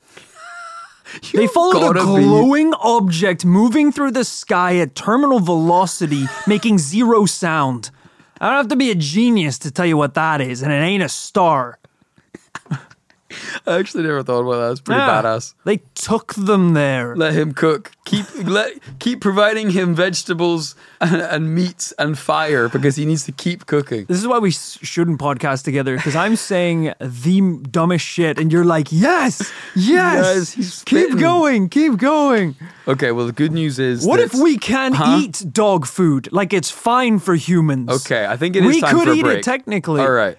[1.34, 6.80] They followed a gotta be- glowing object moving through the sky at terminal velocity, making
[6.80, 7.92] zero sound.
[8.42, 10.76] I don't have to be a genius to tell you what that is, and it
[10.76, 11.80] ain't a star.
[12.72, 12.78] I
[13.80, 14.72] actually never thought about that.
[14.72, 15.22] It's pretty Yeah.
[15.22, 15.54] badass.
[15.66, 17.16] They took them there.
[17.16, 17.92] Let him cook.
[18.06, 23.32] Keep let keep providing him vegetables and, and meats and fire because he needs to
[23.32, 24.06] keep cooking.
[24.06, 28.64] This is why we shouldn't podcast together because I'm saying the dumbest shit, and you're
[28.64, 32.56] like, yes, yes, Yes, keep going, keep going.
[32.88, 35.18] Okay, well the good news is What if we can Huh?
[35.22, 36.32] eat dog food?
[36.32, 37.90] Like it's fine for humans.
[37.90, 39.40] Okay, I think it is we time could eat break.
[39.40, 40.02] it technically.
[40.02, 40.38] All right,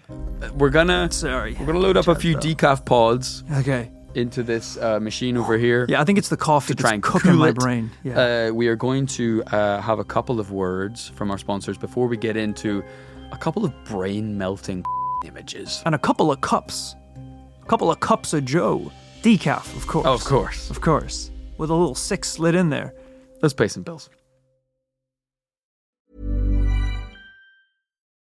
[0.55, 1.57] we're gonna Sorry.
[1.59, 3.90] we're gonna load up a few decaf pods Okay.
[4.16, 5.87] Into this uh, machine over here.
[5.88, 7.55] Yeah, I think it's the coffee to try and cooking cool my it.
[7.57, 7.90] brain.
[8.02, 8.48] Yeah.
[8.48, 12.07] Uh, we are going to uh, have a couple of words from our sponsors before
[12.09, 12.83] we get into
[13.33, 14.85] a couple of brain melting
[15.26, 15.83] images.
[15.87, 16.96] and a couple of cups.
[17.62, 18.90] A couple of cups of Joe.
[19.22, 20.07] Decaf, of course.
[20.07, 20.70] Oh, of course.
[20.70, 21.31] Of course.
[21.59, 22.94] With a little six slit in there.
[23.42, 24.09] Let's pay some bills.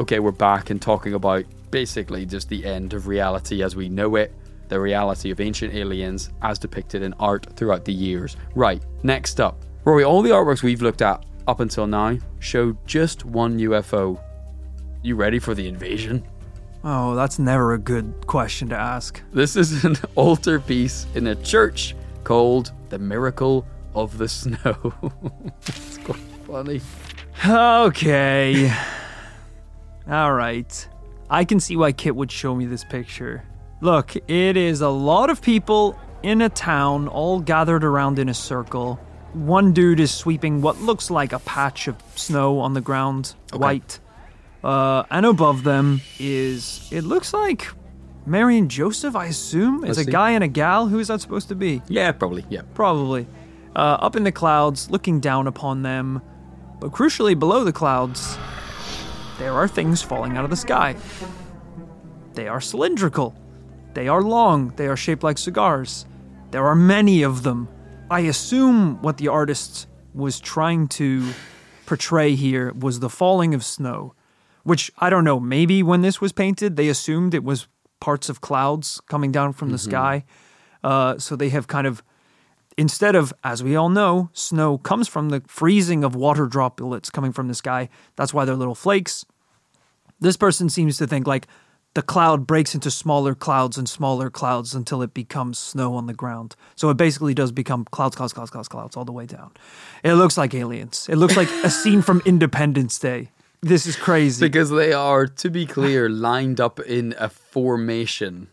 [0.00, 4.16] Okay, we're back and talking about basically just the end of reality as we know
[4.16, 4.32] it,
[4.68, 8.34] the reality of ancient aliens as depicted in art throughout the years.
[8.54, 9.62] Right, next up.
[9.84, 14.18] Rory, all the artworks we've looked at up until now show just one UFO.
[15.02, 16.26] You ready for the invasion?
[16.82, 19.20] Oh, that's never a good question to ask.
[19.34, 24.94] This is an altar piece in a church called The Miracle of the Snow.
[25.66, 26.80] it's quite funny.
[27.46, 28.74] Okay.
[30.10, 30.88] All right.
[31.28, 33.44] I can see why Kit would show me this picture.
[33.80, 38.34] Look, it is a lot of people in a town all gathered around in a
[38.34, 38.96] circle.
[39.32, 44.00] One dude is sweeping what looks like a patch of snow on the ground, white.
[44.64, 47.68] Uh, and above them is, it looks like
[48.26, 50.10] Mary and Joseph, I assume, is Let's a see.
[50.10, 50.88] guy and a gal.
[50.88, 51.80] Who is that supposed to be?
[51.88, 52.44] Yeah, probably.
[52.50, 52.62] Yeah.
[52.74, 53.28] Probably.
[53.76, 56.20] Uh, up in the clouds, looking down upon them.
[56.80, 58.36] But crucially, below the clouds,
[59.40, 60.94] there are things falling out of the sky.
[62.34, 63.34] They are cylindrical.
[63.94, 64.74] They are long.
[64.76, 66.04] They are shaped like cigars.
[66.50, 67.66] There are many of them.
[68.10, 71.32] I assume what the artist was trying to
[71.86, 74.14] portray here was the falling of snow,
[74.62, 75.40] which I don't know.
[75.40, 77.66] Maybe when this was painted, they assumed it was
[77.98, 80.24] parts of clouds coming down from the sky.
[80.84, 82.02] Uh, so they have kind of
[82.76, 87.32] instead of, as we all know, snow comes from the freezing of water droplets coming
[87.32, 87.88] from the sky.
[88.16, 89.24] That's why they're little flakes.
[90.20, 91.46] This person seems to think like
[91.94, 96.14] the cloud breaks into smaller clouds and smaller clouds until it becomes snow on the
[96.14, 96.54] ground.
[96.76, 99.52] So it basically does become clouds, clouds, clouds, clouds, clouds all the way down.
[100.04, 101.08] It looks like aliens.
[101.10, 103.30] It looks like a scene from Independence Day.
[103.62, 104.44] This is crazy.
[104.44, 108.48] Because they are, to be clear, lined up in a formation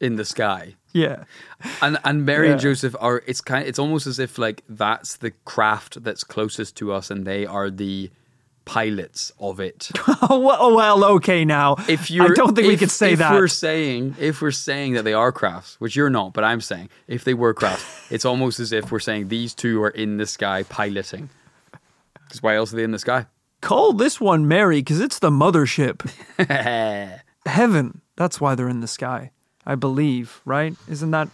[0.00, 0.74] in the sky.
[0.92, 1.24] yeah.
[1.82, 5.30] And and Mary and Joseph are it's kind it's almost as if like that's the
[5.44, 8.10] craft that's closest to us and they are the
[8.64, 9.90] pilots of it.
[10.32, 11.76] Oh, well, okay now.
[11.88, 13.32] If you I don't think we could say if that.
[13.32, 16.88] we're saying if we're saying that they are crafts, which you're not, but I'm saying
[17.08, 20.26] if they were crafts, it's almost as if we're saying these two are in the
[20.26, 21.30] sky piloting.
[22.26, 23.26] Because why else are they in the sky?
[23.60, 26.08] Call this one Mary because it's the mothership.
[27.46, 28.00] Heaven.
[28.16, 29.30] That's why they're in the sky.
[29.66, 30.74] I believe, right?
[30.88, 31.28] Isn't that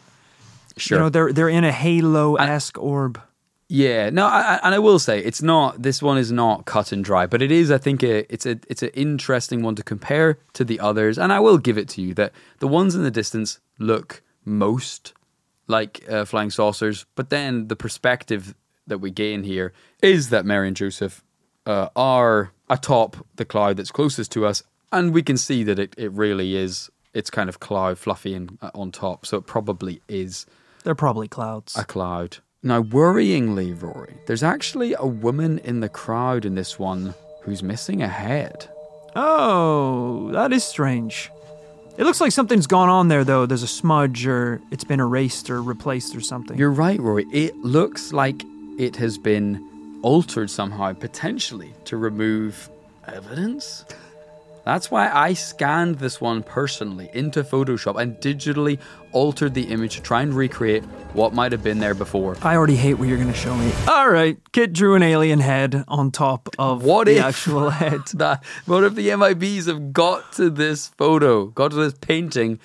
[0.78, 0.98] Sure.
[0.98, 3.20] you know they're they're in a halo esque orb.
[3.68, 5.82] Yeah, no, I, and I will say it's not.
[5.82, 7.72] This one is not cut and dry, but it is.
[7.72, 11.32] I think a, it's a it's an interesting one to compare to the others, and
[11.32, 15.14] I will give it to you that the ones in the distance look most
[15.66, 18.54] like uh, flying saucers, but then the perspective
[18.86, 21.24] that we gain here is that Mary and Joseph
[21.66, 24.62] uh, are atop the cloud that's closest to us,
[24.92, 26.88] and we can see that it, it really is.
[27.14, 30.46] It's kind of cloud, fluffy, and uh, on top, so it probably is
[30.84, 31.76] They're probably clouds.
[31.76, 32.38] a cloud.
[32.66, 38.02] Now, worryingly, Rory, there's actually a woman in the crowd in this one who's missing
[38.02, 38.68] a head.
[39.14, 41.30] Oh, that is strange.
[41.96, 43.46] It looks like something's gone on there though.
[43.46, 46.58] There's a smudge or it's been erased or replaced or something.
[46.58, 47.24] You're right, Rory.
[47.32, 48.42] It looks like
[48.80, 52.68] it has been altered somehow, potentially to remove
[53.06, 53.84] evidence.
[54.66, 58.80] That's why I scanned this one personally into Photoshop and digitally
[59.12, 62.36] altered the image to try and recreate what might have been there before.
[62.42, 63.70] I already hate what you're going to show me.
[63.86, 68.00] All right, Kit drew an alien head on top of What the if- actual head.
[68.14, 72.58] That what if the MIBs have got to this photo, got to this painting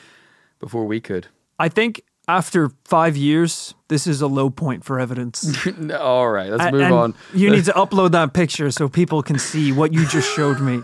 [0.60, 1.28] before we could?
[1.60, 5.56] I think after five years, this is a low point for evidence.
[5.99, 7.16] All right, let's move and on.
[7.36, 10.82] You need to upload that picture so people can see what you just showed me.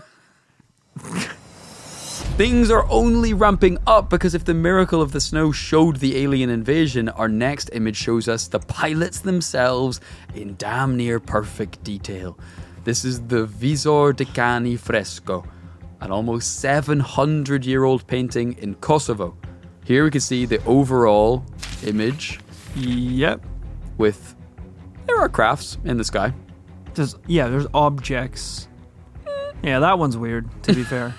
[2.36, 6.50] Things are only ramping up because if the miracle of the snow showed the alien
[6.50, 10.00] invasion, our next image shows us the pilots themselves
[10.34, 12.38] in damn near perfect detail.
[12.84, 15.44] This is the Visoki Dečani fresco,
[16.00, 19.36] an almost 700 year old painting in Kosovo.
[19.84, 21.44] Here we can see the overall
[21.84, 22.40] image
[22.76, 23.44] Yep.
[23.96, 24.36] with
[25.06, 26.32] there are crafts in the sky.
[26.94, 28.68] There's yeah, there's objects.
[29.62, 31.14] Yeah, that one's weird, to be fair.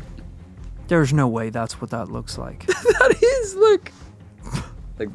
[0.88, 2.66] There's no way that's what that looks like.
[2.98, 3.92] That is look
[4.98, 5.08] like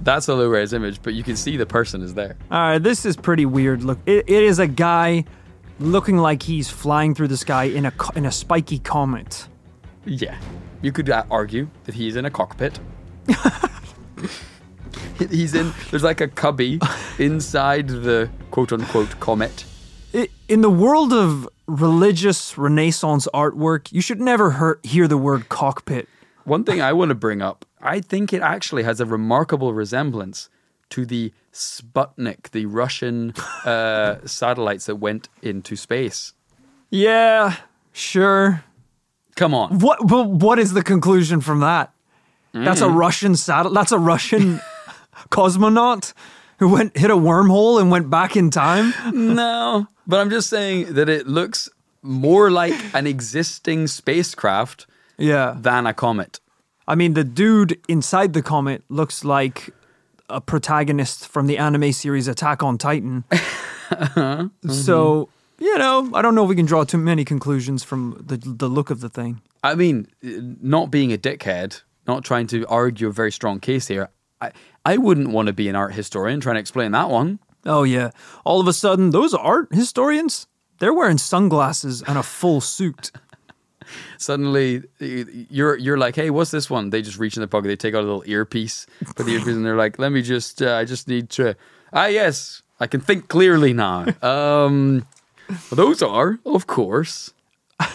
[0.00, 2.36] that's a low res image, but you can see the person is there.
[2.50, 3.82] All right, this is pretty weird.
[3.82, 5.24] Look, it, it is a guy
[5.80, 9.48] looking like he's flying through the sky in a in a spiky comet.
[10.04, 10.38] Yeah,
[10.82, 12.78] you could uh, argue that he's in a cockpit.
[15.30, 15.72] he's in.
[15.90, 16.80] There's like a cubby
[17.18, 19.64] inside the quote unquote comet.
[20.14, 25.48] I in the world of religious Renaissance artwork, you should never hear, hear the word
[25.48, 26.08] cockpit.
[26.44, 30.48] One thing I want to bring up, I think it actually has a remarkable resemblance
[30.90, 33.32] to the Sputnik, the Russian
[33.64, 36.32] uh, satellites that went into space.
[36.90, 37.56] Yeah,
[37.92, 38.64] sure.
[39.36, 39.78] Come on.
[39.78, 41.92] What but what is the conclusion from that?
[42.52, 43.74] That's a Russian satellite.
[43.74, 44.60] That's a Russian
[45.30, 46.12] cosmonaut
[46.58, 48.94] who went hit a wormhole and went back in time.
[49.12, 51.68] No, but I'm just saying that it looks
[52.02, 54.86] more like an existing spacecraft
[55.18, 55.56] Yeah.
[55.58, 56.40] than a comet.
[56.86, 59.70] I mean, the dude inside the comet looks like
[60.30, 63.24] a protagonist from the anime series Attack on Titan.
[63.90, 64.48] Uh-huh.
[64.68, 65.64] So, mm-hmm.
[65.64, 68.68] you know, I don't know if we can draw too many conclusions from the the
[68.68, 69.40] look of the thing.
[69.64, 74.10] I mean, not being a dickhead, not trying to argue a very strong case here.
[74.42, 74.52] I,
[74.88, 77.40] I wouldn't want to be an art historian trying to explain that one.
[77.66, 78.12] Oh yeah.
[78.46, 80.46] All of a sudden, those art historians,
[80.78, 83.10] they're wearing sunglasses and a full suit.
[84.16, 86.88] Suddenly, you're you're like, hey, what's this one?
[86.88, 89.56] They just reach in the pocket, they take out a little earpiece, put the earpiece,
[89.56, 91.54] and they're like, let me just, uh, I just need to.
[91.92, 94.06] Ah, yes, I can think clearly now.
[94.22, 95.06] Um,
[95.70, 97.34] those are, of course,
[97.78, 97.86] uh,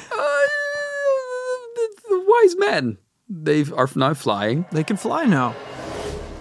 [1.75, 2.97] the, the wise men.
[3.27, 4.65] They are now flying.
[4.71, 5.55] They can fly now.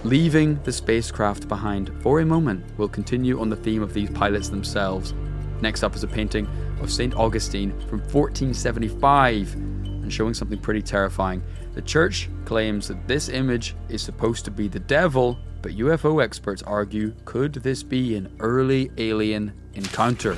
[0.05, 4.49] Leaving the spacecraft behind for a moment, we'll continue on the theme of these pilots
[4.49, 5.15] themselves.
[5.61, 6.49] Next up is a painting
[6.81, 7.15] of St.
[7.15, 11.41] Augustine from 1475 and showing something pretty terrifying.
[11.75, 16.65] The church claims that this image is supposed to be the devil, but UFO experts
[16.65, 20.35] argue could this be an early alien encounter?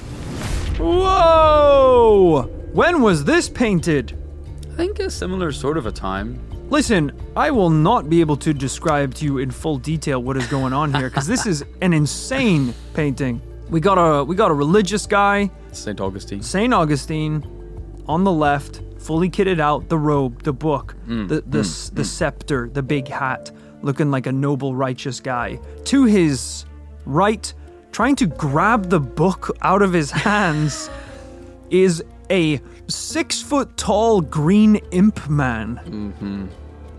[0.77, 2.43] Whoa!
[2.75, 4.15] When was this painted?
[4.73, 6.39] I think a similar sort of a time.
[6.71, 10.47] Listen, I will not be able to describe to you in full detail what is
[10.47, 13.41] going on here because this is an insane painting.
[13.71, 16.01] We got a we got a religious guy, St.
[16.01, 16.43] Augustine.
[16.43, 17.45] Saint Augustine,
[18.07, 21.91] on the left, fully kitted out, the robe, the book, mm, mm, the the, s-
[21.91, 22.07] the mm.
[22.07, 23.51] scepter, the big hat,
[23.83, 25.59] looking like a noble, righteous guy.
[25.85, 26.65] To his
[27.07, 27.53] right,
[27.93, 30.91] trying to grab the book out of his hands,
[31.71, 36.47] is a six foot tall green imp man mm-hmm.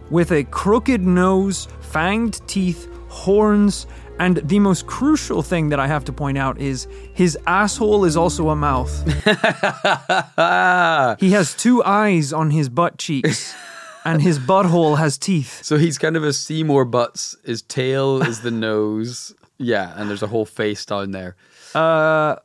[0.09, 3.87] with a crooked nose, fanged teeth, horns,
[4.19, 8.15] and the most crucial thing that I have to point out is his asshole is
[8.15, 9.03] also a mouth.
[11.19, 13.53] he has two eyes on his butt cheeks,
[14.05, 15.63] and his butthole has teeth.
[15.63, 17.35] So he's kind of a Seymour Butts.
[17.43, 19.33] His tail is the nose.
[19.57, 21.35] Yeah, and there's a whole face down there.
[21.73, 22.37] Uh,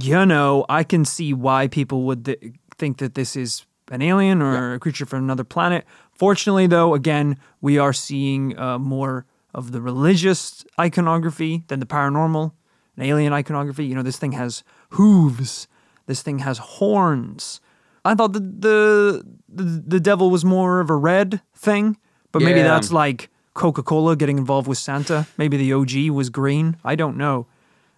[0.00, 4.42] you know, I can see why people would th- think that this is an alien
[4.42, 5.84] or a creature from another planet.
[6.12, 12.52] Fortunately, though, again, we are seeing uh, more of the religious iconography than the paranormal,
[12.96, 13.84] an alien iconography.
[13.86, 15.68] You know, this thing has hooves.
[16.06, 17.60] This thing has horns.
[18.04, 21.96] I thought the the the, the devil was more of a red thing,
[22.32, 25.26] but maybe that's like Coca Cola getting involved with Santa.
[25.38, 26.76] Maybe the OG was green.
[26.84, 27.46] I don't know.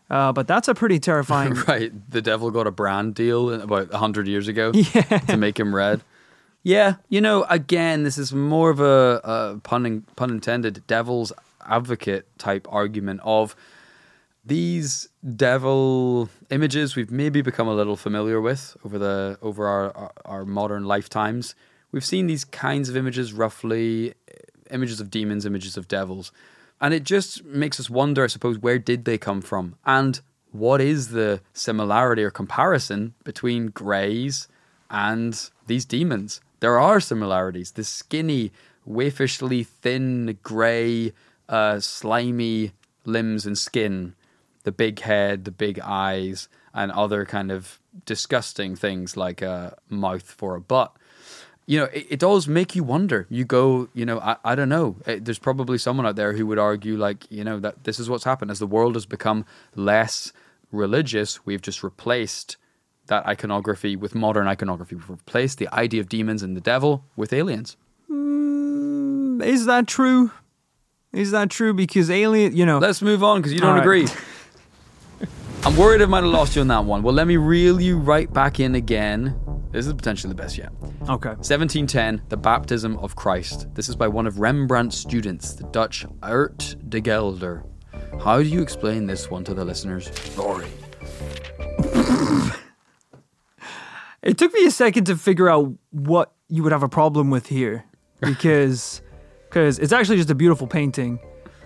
[0.08, 4.28] Uh, but that's a pretty terrifying Right, the devil got a brand deal about hundred
[4.28, 4.72] years ago
[5.28, 6.02] to make him red.
[6.62, 11.32] Yeah, you know, again, this is more of a, a pun in- pun intended devil's
[11.64, 13.54] advocate type argument of
[14.44, 20.12] these devil images we've maybe become a little familiar with over the over our, our,
[20.24, 21.54] our modern lifetimes.
[21.90, 24.14] We've seen these kinds of images roughly
[24.70, 26.32] images of demons, images of devils.
[26.80, 29.76] And it just makes us wonder, I suppose, where did they come from?
[29.84, 30.20] And
[30.52, 34.48] what is the similarity or comparison between greys
[34.90, 36.40] and these demons?
[36.60, 37.72] There are similarities.
[37.72, 38.52] The skinny,
[38.88, 41.12] waifishly thin, grey,
[41.48, 42.72] uh, slimy
[43.04, 44.14] limbs and skin,
[44.64, 50.30] the big head, the big eyes, and other kind of disgusting things like a mouth
[50.30, 50.94] for a butt
[51.66, 53.26] you know, it, it does make you wonder.
[53.28, 54.96] You go, you know, I, I don't know.
[55.06, 58.08] Eh, There's probably someone out there who would argue, like, you know, that this is
[58.08, 59.44] what's happened as the world has become
[59.74, 60.32] less
[60.70, 61.44] religious.
[61.44, 62.56] We've just replaced
[63.08, 64.94] that iconography with modern iconography.
[64.96, 67.76] We've replaced the idea of demons and the devil with aliens.
[69.44, 70.30] Is that true?
[71.12, 71.72] Is that true?
[71.74, 73.80] Because alien, you know, Let's move on because you don't right.
[73.80, 74.06] agree.
[75.64, 77.02] I'm worried I might have lost you on that one.
[77.02, 79.34] Well, let me reel you right back in again.
[79.76, 80.72] This is potentially the best yet.
[81.02, 81.36] okay.
[81.36, 83.66] 1710, The Baptism of Christ.
[83.74, 87.62] This is by one of Rembrandt's students, the Dutch Aert de Gelder.
[88.24, 90.10] How do you explain this one to the listeners?
[90.34, 90.68] Rory.
[94.22, 97.46] It took me a second to figure out what you would have a problem with
[97.46, 97.84] here,
[98.20, 99.02] because
[99.44, 101.20] because it's actually just a beautiful painting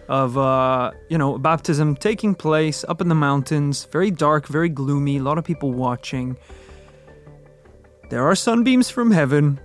[0.08, 5.16] of uh, you know baptism taking place up in the mountains, very dark, very gloomy,
[5.16, 6.36] a lot of people watching.
[8.10, 9.60] There are sunbeams from heaven,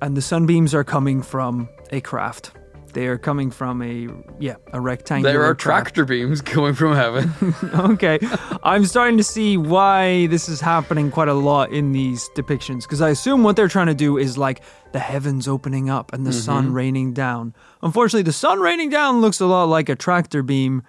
[0.00, 2.52] and the sunbeams are coming from a craft.
[2.94, 5.30] They are coming from a yeah a rectangular.
[5.30, 5.94] There are craft.
[5.94, 7.30] tractor beams coming from heaven.
[7.92, 8.18] okay.
[8.62, 13.02] I'm starting to see why this is happening quite a lot in these depictions because
[13.02, 16.32] I assume what they're trying to do is like the heavens opening up and the
[16.32, 16.74] sun mm-hmm.
[16.74, 17.54] raining down.
[17.82, 20.82] Unfortunately, the sun raining down looks a lot like a tractor beam,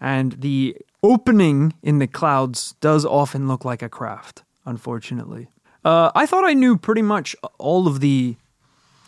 [0.00, 5.48] and the opening in the clouds does often look like a craft, unfortunately.
[5.84, 8.36] Uh, I thought I knew pretty much all of the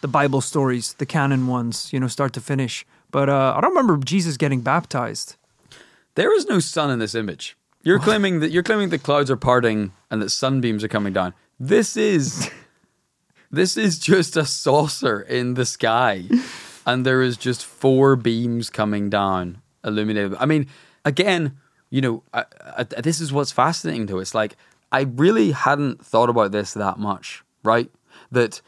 [0.03, 2.87] the Bible stories, the canon ones, you know, start to finish.
[3.11, 5.37] But uh, I don't remember Jesus getting baptized.
[6.17, 7.57] there is no sun in this image.
[7.83, 11.35] You're claiming that you're claiming the clouds are parting and that sunbeams are coming down.
[11.59, 12.51] This is
[13.51, 16.25] this is just a saucer in the sky,
[16.85, 20.35] and there is just four beams coming down, illuminated.
[20.39, 20.67] I mean,
[21.05, 21.57] again,
[21.91, 22.45] you know, I,
[22.77, 24.19] I, this is what's fascinating to.
[24.19, 24.57] It's like
[24.97, 27.91] I really hadn't thought about this that much, right?
[28.33, 28.63] That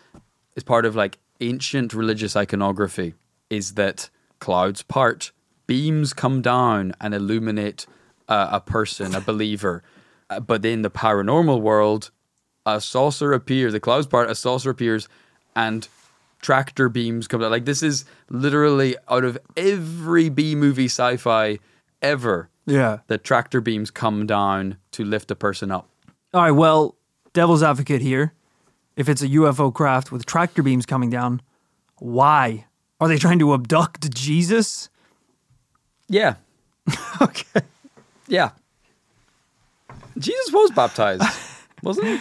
[0.56, 3.14] is part of like ancient religious iconography.
[3.48, 5.32] Is that clouds part,
[5.66, 7.86] beams come down and illuminate
[8.28, 9.82] uh, a person, a believer.
[10.28, 12.10] Uh, but in the paranormal world,
[12.66, 15.08] a saucer appears, the clouds part, a saucer appears,
[15.56, 15.88] and
[16.42, 17.50] tractor beams come down.
[17.50, 21.58] Like this is literally out of every B movie sci-fi
[22.02, 22.50] ever.
[22.66, 22.98] Yeah.
[23.06, 25.88] The tractor beams come down to lift a person up.
[26.34, 26.94] All right, well,
[27.32, 28.32] devil's advocate here.
[28.96, 31.40] If it's a UFO craft with tractor beams coming down,
[31.98, 32.66] why?
[33.00, 34.88] Are they trying to abduct Jesus?
[36.08, 36.34] Yeah.
[37.20, 37.62] Okay.
[38.28, 38.50] Yeah.
[40.16, 41.22] Jesus was baptized,
[41.82, 42.20] wasn't he?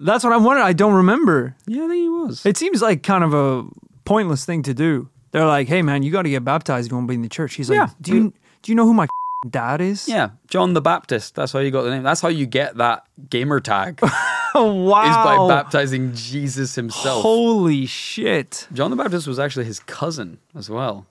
[0.00, 0.66] That's what I'm wondering.
[0.66, 1.54] I don't remember.
[1.66, 2.44] Yeah, I think he was.
[2.46, 3.64] It seems like kind of a
[4.04, 5.08] pointless thing to do.
[5.30, 7.22] They're like, "Hey, man, you got to get baptized if you want to be in
[7.22, 7.88] the church." He's like, Yeah.
[8.00, 9.06] "Do you do you know who my
[9.48, 11.34] dad is?" Yeah, John the Baptist.
[11.34, 12.02] That's how you got the name.
[12.02, 14.00] That's how you get that gamer tag.
[14.54, 15.04] Wow.
[15.10, 17.22] Is by baptizing Jesus himself.
[17.22, 18.66] Holy shit!
[18.72, 21.06] John the Baptist was actually his cousin as well.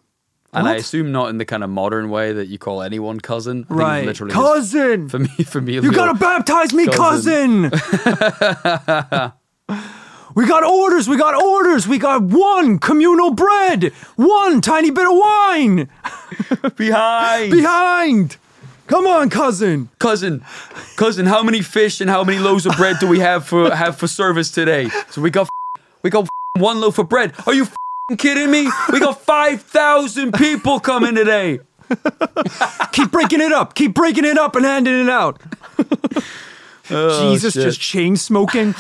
[0.54, 3.60] And I assume not in the kind of modern way that you call anyone cousin.
[3.66, 4.06] I think Right.
[4.06, 4.34] Literally
[5.08, 5.76] his me, for me.
[5.76, 7.70] You gotta baptize me, cousin.
[10.38, 11.10] we got orders.
[11.10, 11.88] We got orders.
[11.88, 13.86] We got one communal bread,
[14.18, 15.90] one tiny bit of wine
[16.76, 17.52] behind.
[17.52, 18.38] behind.
[18.86, 19.90] Come on, cousin.
[19.98, 20.44] cousin,
[20.96, 23.98] cousin, how many fish and how many loaves of bread do we have for have
[23.98, 24.90] for service today?
[25.10, 25.50] So we got
[26.04, 27.34] we got one loaf of bread.
[27.48, 27.66] Are you
[28.16, 28.70] kidding me?
[28.94, 31.62] We got five thousand people coming today.
[32.92, 33.74] Keep breaking it up.
[33.74, 35.42] Keep breaking it up and handing it out.
[36.92, 37.64] Oh, Jesus, shit.
[37.64, 38.76] just chain smoking.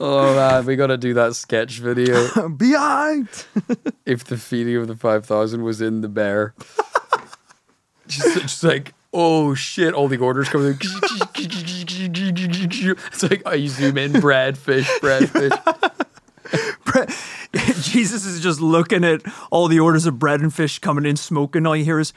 [0.00, 2.48] Oh man, we gotta do that sketch video.
[2.56, 3.28] Behind.
[4.04, 6.54] if the feeding of the five thousand was in the bear,
[8.08, 8.94] just, just like.
[9.14, 9.92] Oh shit!
[9.92, 10.68] All the orders coming.
[10.68, 10.78] in.
[11.36, 15.52] It's like I zoom in bread, fish, bread, fish.
[17.82, 21.66] Jesus is just looking at all the orders of bread and fish coming in, smoking.
[21.66, 22.14] All you hear is.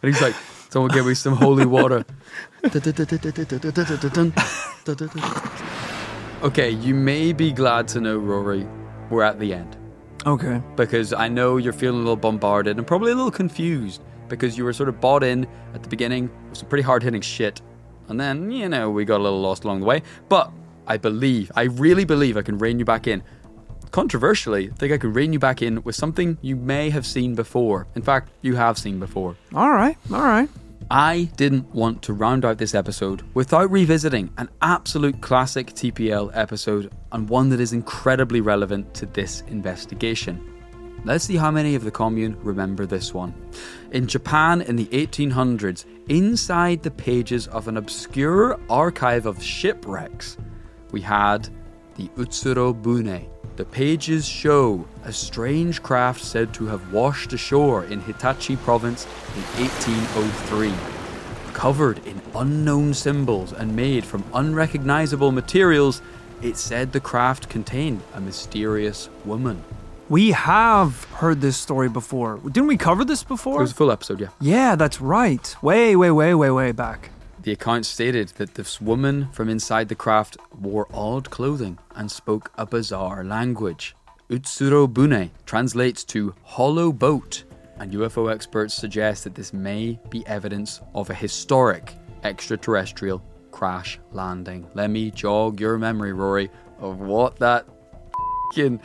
[0.00, 0.34] And he's like,
[0.70, 2.04] someone give me some holy water.
[6.42, 8.66] okay, you may be glad to know, Rory,
[9.10, 9.76] we're at the end.
[10.24, 10.62] Okay.
[10.76, 14.64] Because I know you're feeling a little bombarded and probably a little confused because you
[14.64, 17.60] were sort of bought in at the beginning with some pretty hard hitting shit.
[18.08, 20.02] And then, you know, we got a little lost along the way.
[20.28, 20.52] But
[20.86, 23.22] I believe, I really believe I can rein you back in.
[23.90, 27.34] Controversially, I think I could rein you back in with something you may have seen
[27.34, 27.86] before.
[27.94, 29.36] In fact, you have seen before.
[29.54, 29.96] All right.
[30.12, 30.48] All right.
[30.90, 36.90] I didn't want to round out this episode without revisiting an absolute classic TPL episode
[37.12, 40.54] and one that is incredibly relevant to this investigation.
[41.04, 43.34] Let's see how many of the commune remember this one.
[43.92, 50.38] In Japan in the 1800s, inside the pages of an obscure archive of shipwrecks,
[50.90, 51.48] we had
[51.96, 53.28] the Utsuro Bune.
[53.58, 59.04] The pages show a strange craft said to have washed ashore in Hitachi province
[59.34, 60.72] in 1803.
[61.54, 66.02] Covered in unknown symbols and made from unrecognizable materials,
[66.40, 69.64] it said the craft contained a mysterious woman.
[70.08, 72.38] We have heard this story before.
[72.44, 73.58] Didn't we cover this before?
[73.58, 74.28] It was a full episode, yeah.
[74.40, 75.56] yeah, that's right.
[75.60, 77.10] Way, way, way, way, way back.
[77.48, 82.52] The account stated that this woman from inside the craft wore odd clothing and spoke
[82.58, 83.96] a bizarre language.
[84.28, 87.44] Utsuro Bune translates to hollow boat,
[87.78, 94.66] and UFO experts suggest that this may be evidence of a historic extraterrestrial crash landing.
[94.74, 97.64] Let me jog your memory, Rory, of what that
[98.54, 98.78] fing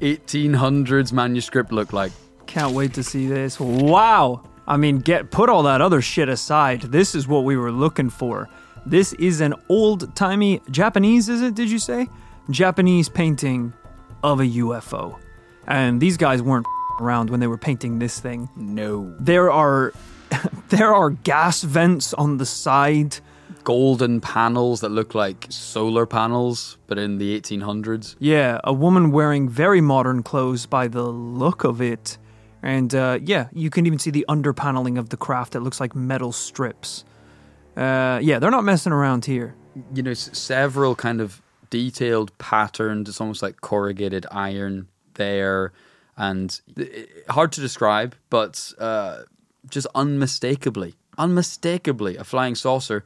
[0.00, 2.12] 1800s manuscript looked like.
[2.46, 3.58] Can't wait to see this.
[3.58, 4.44] Wow.
[4.66, 6.82] I mean, get put all that other shit aside.
[6.82, 8.48] This is what we were looking for.
[8.86, 11.54] This is an old-timey Japanese, is it?
[11.54, 12.08] Did you say?
[12.50, 13.72] Japanese painting
[14.22, 15.18] of a UFO.
[15.66, 16.66] And these guys weren't
[17.00, 18.48] around when they were painting this thing.
[18.56, 19.14] No.
[19.18, 19.92] There are
[20.68, 23.18] there are gas vents on the side.
[23.62, 28.14] Golden panels that look like solar panels, but in the 1800s.
[28.18, 32.18] Yeah, a woman wearing very modern clothes by the look of it.
[32.64, 35.80] And uh, yeah, you can even see the under paneling of the craft that looks
[35.80, 37.04] like metal strips.
[37.76, 39.54] Uh, yeah, they're not messing around here.
[39.94, 43.08] you know, s- several kind of detailed patterns.
[43.08, 45.72] It's almost like corrugated iron there,
[46.16, 46.82] and i-
[47.28, 49.22] i- hard to describe, but uh,
[49.68, 53.04] just unmistakably, unmistakably, a flying saucer.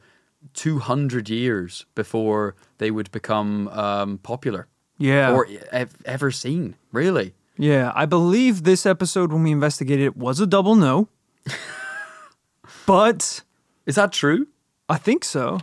[0.53, 5.33] Two hundred years before they would become um, popular, Yeah.
[5.33, 7.33] or ev- ever seen, really.
[7.59, 11.09] Yeah, I believe this episode when we investigated it was a double no.
[12.87, 13.41] but
[13.85, 14.47] Is that true?
[14.87, 15.59] I think so.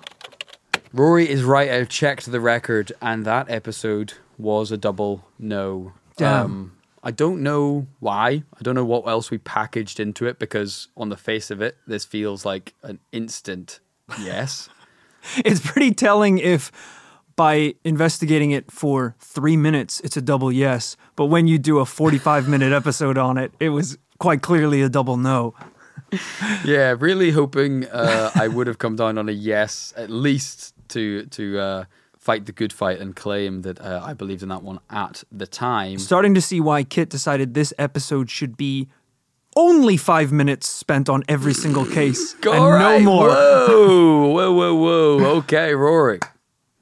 [0.93, 1.71] Rory is right.
[1.71, 5.95] I've checked the record, and that episode was a double no.
[6.19, 6.45] Damn.
[6.45, 6.73] Um,
[7.03, 8.43] I don't know why.
[8.55, 11.79] I don't know what else we packaged into it because, on the face of it,
[11.87, 13.81] this feels like an instant
[14.21, 14.69] yes.
[15.39, 16.71] It's pretty telling if
[17.37, 20.97] by investigating it for three minutes, it's a double yes.
[21.15, 24.89] But when you do a 45 minute episode on it, it was quite clearly a
[24.89, 25.55] double no.
[26.65, 31.27] yeah, really hoping uh, I would have come down on a yes at least to
[31.27, 31.85] to uh,
[32.17, 35.47] fight the good fight and claim that uh, I believed in that one at the
[35.47, 35.99] time.
[35.99, 38.89] Starting to see why Kit decided this episode should be
[39.57, 43.29] only five minutes spent on every single case and right, no more.
[43.29, 45.25] Whoa, whoa, whoa, whoa.
[45.39, 46.21] Okay, Rory.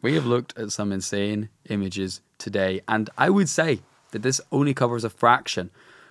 [0.05, 3.81] We have looked at some insane images today, and I would say
[4.11, 5.71] that this only covers a fraction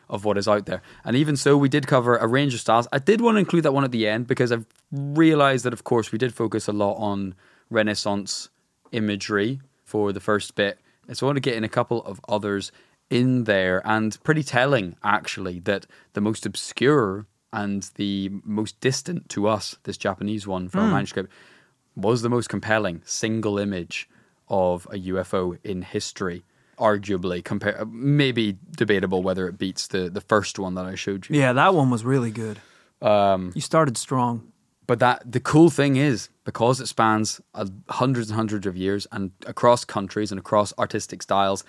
[0.09, 0.81] of what is out there.
[1.05, 2.87] And even so, we did cover a range of styles.
[2.91, 5.83] I did want to include that one at the end because I've realized that, of
[5.83, 7.35] course, we did focus a lot on
[7.69, 8.49] Renaissance
[8.91, 9.61] imagery.
[9.83, 10.79] for the first bit.
[11.11, 12.71] So I want to get in a couple of others
[13.11, 19.47] in there, and pretty telling actually that the most obscure and the most distant to
[19.47, 21.31] us, this Japanese one from our manuscript,
[21.95, 24.09] was the most compelling single image
[24.49, 26.43] of a UFO in history.
[26.79, 31.39] Arguably, compare maybe debatable whether it beats the the first one that I showed you.
[31.39, 32.59] Yeah, that one was really good.
[33.01, 34.51] Um, you started strong.
[34.85, 39.07] But that the cool thing is because it spans uh, hundreds and hundreds of years
[39.11, 41.63] and across countries and across artistic styles.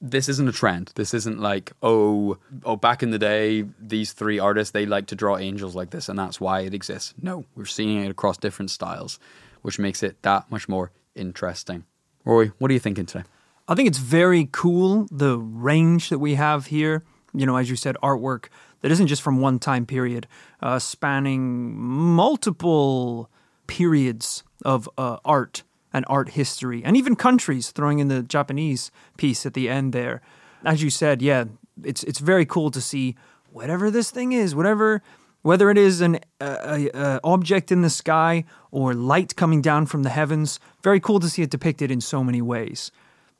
[0.00, 0.92] This isn't a trend.
[0.94, 5.16] This isn't like oh oh back in the day these three artists they like to
[5.16, 7.14] draw angels like this and that's why it exists.
[7.20, 9.18] No, we're seeing it across different styles,
[9.62, 11.84] which makes it that much more interesting.
[12.24, 13.24] Rory, what are you thinking today?
[13.66, 17.04] I think it's very cool the range that we have here.
[17.34, 18.46] You know, as you said, artwork
[18.80, 20.26] that isn't just from one time period,
[20.62, 23.30] uh, spanning multiple
[23.66, 25.62] periods of uh, art
[25.92, 27.70] and art history, and even countries.
[27.70, 30.20] Throwing in the Japanese piece at the end there,
[30.64, 31.44] as you said, yeah,
[31.82, 33.16] it's it's very cool to see
[33.50, 35.02] whatever this thing is, whatever.
[35.42, 40.58] Whether it is an object in the sky or light coming down from the heavens,
[40.82, 42.90] very cool to see it depicted in so many ways.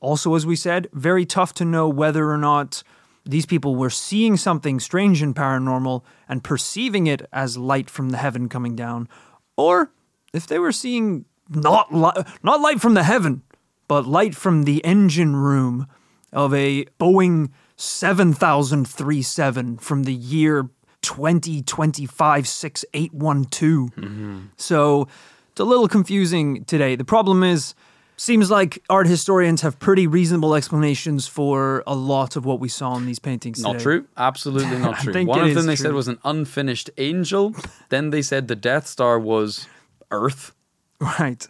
[0.00, 2.84] Also, as we said, very tough to know whether or not
[3.26, 8.16] these people were seeing something strange and paranormal and perceiving it as light from the
[8.16, 9.08] heaven coming down,
[9.56, 9.90] or
[10.32, 13.42] if they were seeing not li- not light from the heaven,
[13.88, 15.86] but light from the engine room
[16.32, 20.68] of a Boeing 7037 from the year
[21.02, 23.90] 2025 6812.
[23.94, 24.38] Mm-hmm.
[24.56, 25.08] So
[25.50, 26.96] it's a little confusing today.
[26.96, 27.74] The problem is,
[28.16, 32.96] seems like art historians have pretty reasonable explanations for a lot of what we saw
[32.96, 33.60] in these paintings.
[33.62, 33.84] Not today.
[33.84, 34.06] true.
[34.16, 35.12] Absolutely not I true.
[35.12, 35.84] think One it of them they true.
[35.84, 37.54] said was an unfinished angel.
[37.90, 39.66] then they said the Death Star was
[40.10, 40.52] Earth.
[41.20, 41.46] Right.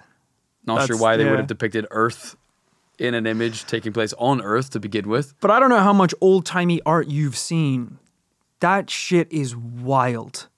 [0.67, 2.37] Not sure why they would have depicted Earth
[2.99, 5.33] in an image taking place on Earth to begin with.
[5.41, 7.99] But I don't know how much old timey art you've seen.
[8.61, 10.49] That shit is wild.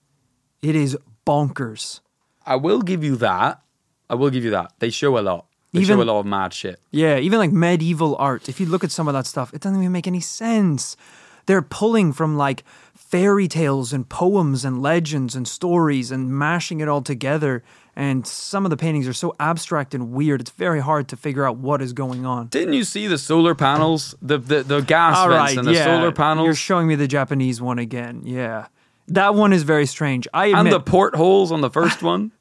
[0.61, 2.01] It is bonkers.
[2.45, 3.61] I will give you that.
[4.09, 4.73] I will give you that.
[4.79, 5.45] They show a lot.
[5.71, 6.81] They Even- show a lot of mad shit.
[6.91, 8.49] Yeah, even like medieval art.
[8.49, 10.97] If you look at some of that stuff, it doesn't even make any sense.
[11.45, 12.63] They're pulling from like
[12.93, 17.63] fairy tales and poems and legends and stories and mashing it all together.
[17.95, 21.45] And some of the paintings are so abstract and weird, it's very hard to figure
[21.45, 22.47] out what is going on.
[22.47, 25.73] Didn't you see the solar panels, the the, the gas All vents right, and the
[25.73, 25.83] yeah.
[25.85, 28.21] solar panels You're showing me the Japanese one again.
[28.23, 28.67] Yeah.
[29.09, 30.27] That one is very strange.
[30.33, 32.31] I admit, and the portholes on the first one?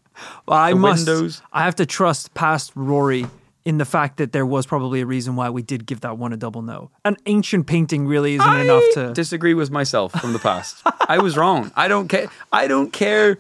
[0.47, 1.07] Well, I The must.
[1.09, 1.43] windows.
[1.53, 3.27] I have to trust past Rory
[3.65, 6.33] in the fact that there was probably a reason why we did give that one
[6.33, 6.91] a double no.
[7.05, 9.13] An ancient painting really isn't enough to.
[9.15, 10.81] disagree with myself from the past.
[11.09, 11.73] I was wrong.
[11.77, 12.29] I don't care.
[12.53, 13.39] I don't care.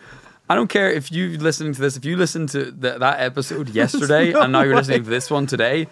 [0.50, 1.96] I don't care if you listening to this.
[1.96, 5.46] If you listened to th- that episode yesterday and now you're listening to this one
[5.46, 5.86] today,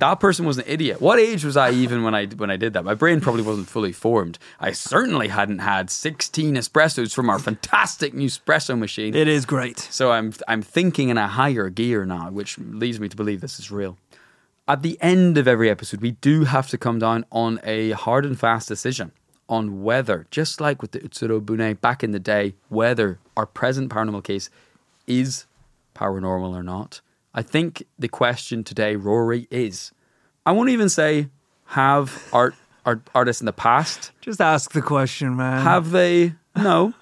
[0.00, 1.00] that person was an idiot.
[1.00, 2.84] What age was I even when I when I did that?
[2.84, 4.38] My brain probably wasn't fully formed.
[4.60, 9.14] I certainly hadn't had 16 espressos from our fantastic new espresso machine.
[9.14, 9.78] It is great.
[9.78, 13.58] So I'm I'm thinking in a higher gear now, which leads me to believe this
[13.58, 13.96] is real.
[14.68, 18.26] At the end of every episode, we do have to come down on a hard
[18.26, 19.12] and fast decision
[19.48, 23.90] on whether, just like with the Utsuro Bune back in the day, whether our present
[23.90, 24.50] paranormal case
[25.06, 25.46] is
[25.94, 27.00] paranormal or not.
[27.34, 29.92] I think the question today, Rory, is
[30.44, 31.28] I won't even say
[31.66, 35.62] have art, art artists in the past Just ask the question, man.
[35.62, 36.34] have they?
[36.56, 36.94] No,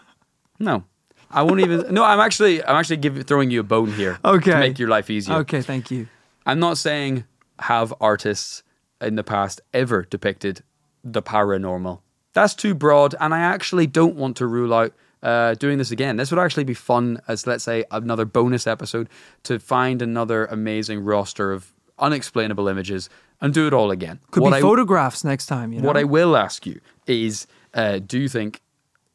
[0.58, 0.84] no.
[1.30, 1.92] I won't even.
[1.92, 2.64] No, I'm actually.
[2.64, 4.18] I'm actually giving throwing you a bone here.
[4.24, 4.52] Okay.
[4.52, 5.36] To make your life easier.
[5.38, 6.06] Okay, thank you.
[6.46, 7.24] I'm not saying
[7.58, 8.62] have artists
[9.00, 10.62] in the past ever depicted
[11.02, 12.00] the paranormal.
[12.34, 16.16] That's too broad, and I actually don't want to rule out uh, doing this again.
[16.16, 19.08] This would actually be fun as, let's say, another bonus episode
[19.44, 23.08] to find another amazing roster of unexplainable images
[23.40, 24.18] and do it all again.
[24.32, 25.72] Could What be I- photographs next time.
[25.72, 25.86] You know?
[25.86, 28.60] what I will ask you is uh, do you think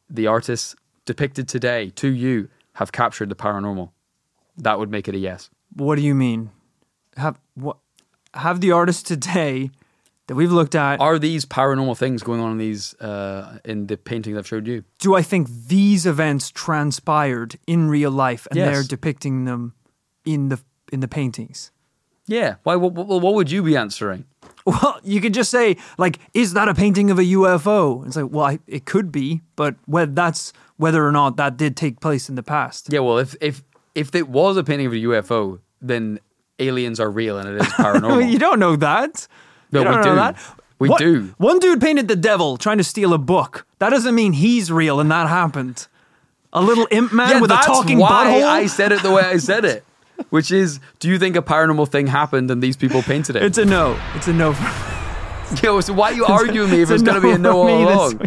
[0.09, 3.91] the artists depicted today to you have captured the paranormal?
[4.57, 5.49] That would make it a yes.
[5.75, 6.51] What do you mean?
[7.17, 7.77] Have what?
[8.33, 9.71] Have the artists today
[10.29, 11.01] that we've looked at?
[11.01, 14.83] Are these paranormal things going on in these uh, in the paintings I've showed you?
[14.99, 18.71] do I think these events transpired in real life and Yes.
[18.73, 19.73] they're depicting them
[20.25, 20.59] in the
[20.93, 21.71] in the paintings?
[22.27, 22.55] Yeah.
[22.63, 22.75] Why?
[22.75, 24.25] What, what, would you be answering?
[24.65, 28.29] Well, you could just say like, "Is that a painting of a UFO?" It's like,
[28.31, 32.29] well, I, it could be, but whether that's whether or not that did take place
[32.29, 32.87] in the past.
[32.93, 32.99] Yeah.
[32.99, 33.63] Well, if if
[33.95, 36.19] if it was a painting of a UFO, then
[36.59, 38.31] aliens are real and it is paranormal.
[38.31, 39.27] you don't know that.
[39.71, 40.15] No, we do.
[40.15, 40.35] that.
[40.79, 41.33] We What- do.
[41.37, 43.65] One dude painted the devil trying to steal a book.
[43.79, 45.87] That doesn't mean he's real and that happened.
[46.53, 48.43] A little imp man yeah, with a that's talking why butthole.
[48.43, 49.83] I said it the way I said it.
[50.29, 53.43] which is do you think a paranormal thing happened and these people painted it?
[53.43, 53.99] It's a no.
[54.15, 54.53] It's a no.
[54.53, 57.37] For, Yo, so why are you arguing me if it's it's going to be a
[57.37, 58.21] no all along?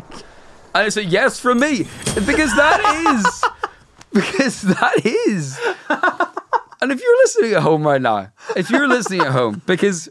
[0.75, 1.87] And it's a yes from me
[2.27, 2.81] because that
[3.15, 3.45] is
[4.13, 5.59] because that is.
[6.81, 10.09] And if you're listening at home right now, if you're listening at home, because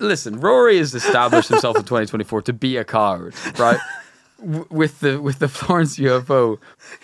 [0.00, 3.78] listen, Rory has established himself in 2024 to be a coward, right?
[4.40, 6.58] W- With the with the Florence UFO,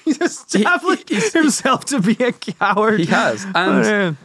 [0.05, 3.01] He's established himself to be a coward.
[3.01, 3.45] he has.
[3.47, 4.17] Oh, And man.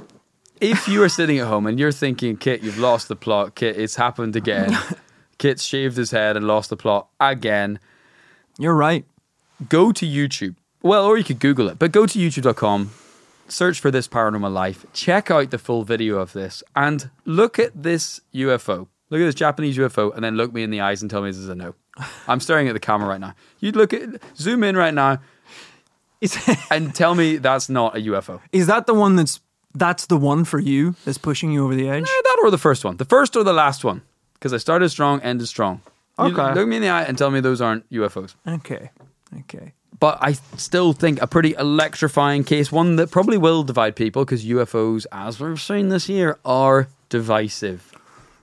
[0.59, 3.77] if you are sitting at home and you're thinking, Kit, you've lost the plot, Kit,
[3.77, 4.77] it's happened again.
[5.37, 7.79] Kit shaved his head and lost the plot again.
[8.57, 9.05] You're right.
[9.69, 10.55] go to YouTube.
[10.81, 12.91] Well, or you could Google it, but go to youtube.com,
[13.47, 17.71] search for this paranormal life, check out the full video of this, and look at
[17.83, 18.87] this UFO.
[19.11, 21.29] Look at this Japanese UFO, and then look me in the eyes and tell me
[21.29, 21.75] this is a no.
[22.27, 23.35] I'm staring at the camera right now.
[23.59, 25.19] You'd look at, zoom in right now,
[26.71, 28.39] and tell me that's not a UFO.
[28.51, 29.39] is that the one that's
[29.75, 32.05] that's the one for you that's pushing you over the edge?
[32.05, 32.97] That or the first one.
[32.97, 34.01] The first or the last one.
[34.33, 35.81] Because I started strong, ended strong.
[36.17, 36.53] You Okay.
[36.53, 38.35] look me in the eye and tell me those aren't UFOs.
[38.47, 38.89] Okay.
[39.41, 39.73] Okay.
[39.99, 44.45] But I still think a pretty electrifying case, one that probably will divide people because
[44.45, 47.91] UFOs, as we've seen this year, are divisive.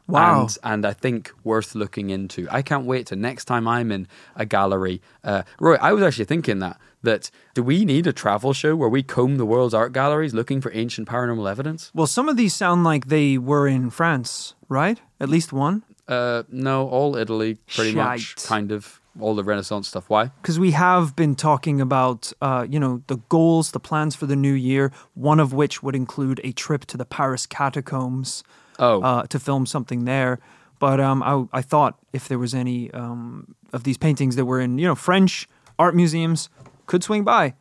[0.06, 0.42] Wow.
[0.42, 2.48] And, and I think worth looking into.
[2.50, 5.00] I can't wait to next time I'm in a gallery.
[5.22, 8.88] Uh, Roy, I was actually thinking that that do we need a travel show where
[8.88, 11.90] we comb the world's art galleries looking for ancient paranormal evidence?
[11.94, 15.00] Well, some of these sound like they were in France, right?
[15.20, 15.82] At least one.
[16.06, 20.08] Uh, no, all Italy, pretty much, kind of all the Renaissance stuff.
[20.08, 20.30] Why?
[20.40, 24.36] because we have been talking about uh, you know the goals the plans for the
[24.36, 28.42] new year one of which would include a trip to the paris catacombs
[28.78, 30.38] Oh, uh, to film something there
[30.78, 34.60] but um, I, I thought if there was any um, of these paintings that were
[34.60, 35.46] in you know french
[35.78, 36.48] art museums
[36.86, 37.54] could swing by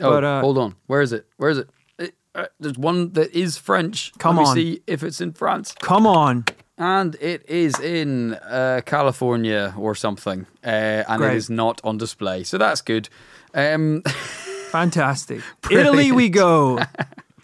[0.00, 0.76] Oh, but uh, hold on.
[0.86, 1.26] Where is it?
[1.38, 1.68] Where is it?
[1.98, 4.12] It- uh, there's one that is French.
[4.18, 4.54] Come Let me on.
[4.54, 5.74] see if it's in France.
[5.80, 6.44] come on
[6.78, 10.46] And it is in uh, California or something.
[10.64, 11.32] Uh, and Great.
[11.32, 12.44] it is not on display.
[12.44, 13.08] So that's good.
[13.52, 14.02] Um,
[14.70, 16.78] fantastic italy we go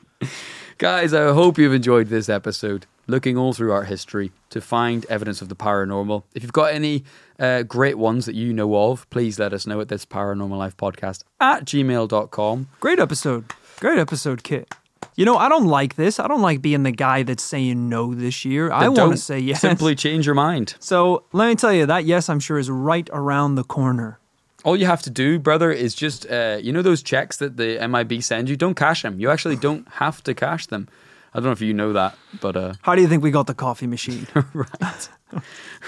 [0.78, 2.86] guys, I hope you've enjoyed this episode.
[3.06, 6.22] Looking all through art history to find evidence of the paranormal.
[6.34, 7.04] If you've got any
[7.38, 10.76] uh, great ones that you know of, please let us know at this paranormal life
[10.76, 12.68] podcast at gmail.com.
[12.80, 13.44] great episode
[13.80, 14.72] great episode kit
[15.16, 18.14] you know i don't like this i don't like being the guy that's saying no
[18.14, 20.74] this year i want to say yes Simply change your mind.
[20.78, 24.18] So let me tell you that yes, I'm sure is right around the corner.
[24.64, 27.78] All you have to do, brother, is just uh, you know those checks that the
[27.88, 28.56] MIB send you.
[28.56, 29.18] Don't cash them.
[29.20, 30.88] You actually don't have to cash them.
[31.32, 33.46] I don't know if you know that, but uh, How do you think we got
[33.46, 34.26] the coffee machine?
[34.54, 35.08] right,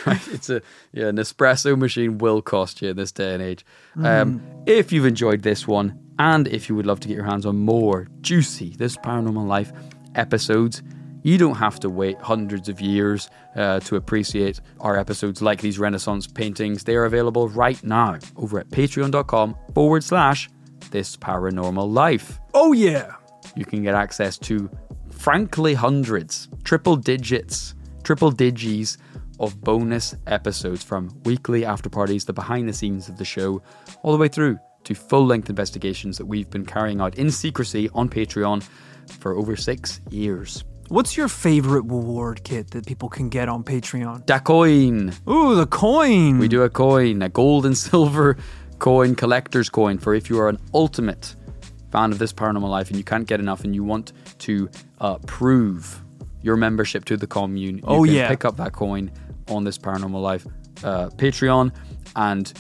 [0.07, 0.29] right.
[0.29, 0.61] It's a
[0.93, 3.65] yeah, an espresso machine will cost you in this day and age.
[4.03, 7.47] Um, if you've enjoyed this one, and if you would love to get your hands
[7.47, 9.73] on more juicy this paranormal life
[10.15, 10.83] episodes.
[11.23, 15.79] You don't have to wait hundreds of years uh, to appreciate our episodes like these
[15.79, 16.85] Renaissance paintings.
[16.85, 20.49] They are available right now over at patreon.com forward slash
[20.91, 22.39] this paranormal life.
[22.55, 23.17] oh yeah.
[23.55, 24.71] You can get access to,
[25.11, 28.99] frankly, hundreds, triple digits, triple digis
[29.41, 33.63] of bonus episodes from weekly after parties, the behind the scenes of the show,
[34.03, 37.89] all the way through to full length investigations that we've been carrying out in secrecy
[37.95, 38.67] on Patreon
[39.21, 40.65] for over six years.
[40.89, 44.25] What's your favorite reward kit that people can get on Patreon?
[44.27, 45.13] Da coin.
[45.29, 46.39] Ooh, the coin.
[46.39, 48.37] We do a coin, a gold and silver
[48.79, 51.35] coin, collector's coin for if you are an ultimate
[51.91, 54.69] fan of this paranormal life and you can't get enough and you want to
[55.01, 56.03] uh, prove
[56.43, 57.79] your membership to the commune.
[57.79, 58.29] You Oh, can yeah.
[58.29, 59.11] pick up that coin
[59.49, 60.47] on this paranormal life
[60.85, 61.73] uh, Patreon.
[62.15, 62.53] And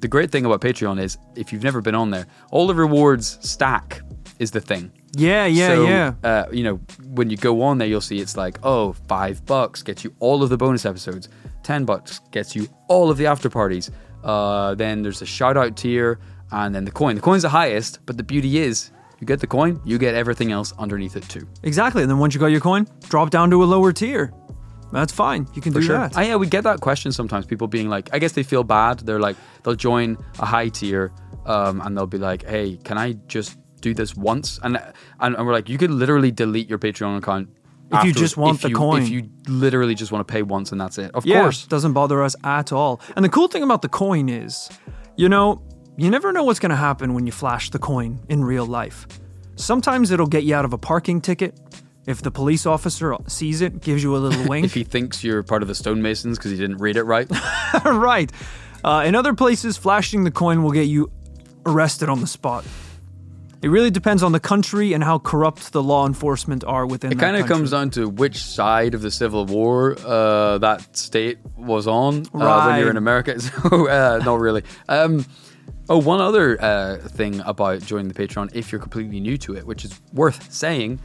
[0.00, 3.38] the great thing about Patreon is if you've never been on there, all the rewards
[3.40, 4.00] stack
[4.38, 4.90] is the thing.
[5.16, 6.14] Yeah, yeah, so, yeah.
[6.24, 9.82] Uh, you know, when you go on there, you'll see it's like, oh, five bucks
[9.82, 11.28] gets you all of the bonus episodes.
[11.62, 13.90] Ten bucks gets you all of the after parties.
[14.24, 16.18] Uh, then there's a shout out tier,
[16.50, 17.14] and then the coin.
[17.14, 18.90] The coin's the highest, but the beauty is,
[19.20, 21.46] you get the coin, you get everything else underneath it too.
[21.62, 22.02] Exactly.
[22.02, 24.32] And then once you got your coin, drop down to a lower tier.
[24.92, 25.46] That's fine.
[25.54, 26.12] You can do that.
[26.16, 27.46] Ah, yeah, we get that question sometimes.
[27.46, 29.00] People being like, I guess they feel bad.
[29.00, 31.12] They're like, they'll join a high tier,
[31.46, 34.60] um, and they'll be like, hey, can I just do this once?
[34.62, 34.76] And
[35.20, 37.48] and, and we're like, you could literally delete your Patreon account.
[37.92, 39.02] If you just want if the you- coin.
[39.02, 41.10] If you literally just want to pay once and that's it.
[41.14, 41.66] Of yeah, course.
[41.66, 43.00] doesn't bother us at all.
[43.14, 44.68] And the cool thing about the coin is,
[45.16, 45.62] you know,
[45.96, 49.06] you never know what's going to happen when you flash the coin in real life.
[49.56, 51.54] Sometimes it'll get you out of a parking ticket.
[52.06, 54.66] If the police officer sees it, gives you a little wink.
[54.66, 57.28] If he thinks you're part of the stonemasons because he didn't read it right.
[57.84, 58.30] right.
[58.84, 61.10] Uh, in other places, flashing the coin will get you
[61.64, 62.64] arrested on the spot.
[63.62, 67.12] It really depends on the country and how corrupt the law enforcement are within.
[67.12, 71.38] It kind of comes down to which side of the Civil War uh, that state
[71.56, 73.34] was on uh, when you're in America.
[73.40, 74.64] So, uh, not really.
[74.86, 75.24] Um,
[75.88, 79.66] oh, one other uh, thing about joining the Patreon, if you're completely new to it,
[79.66, 81.00] which is worth saying,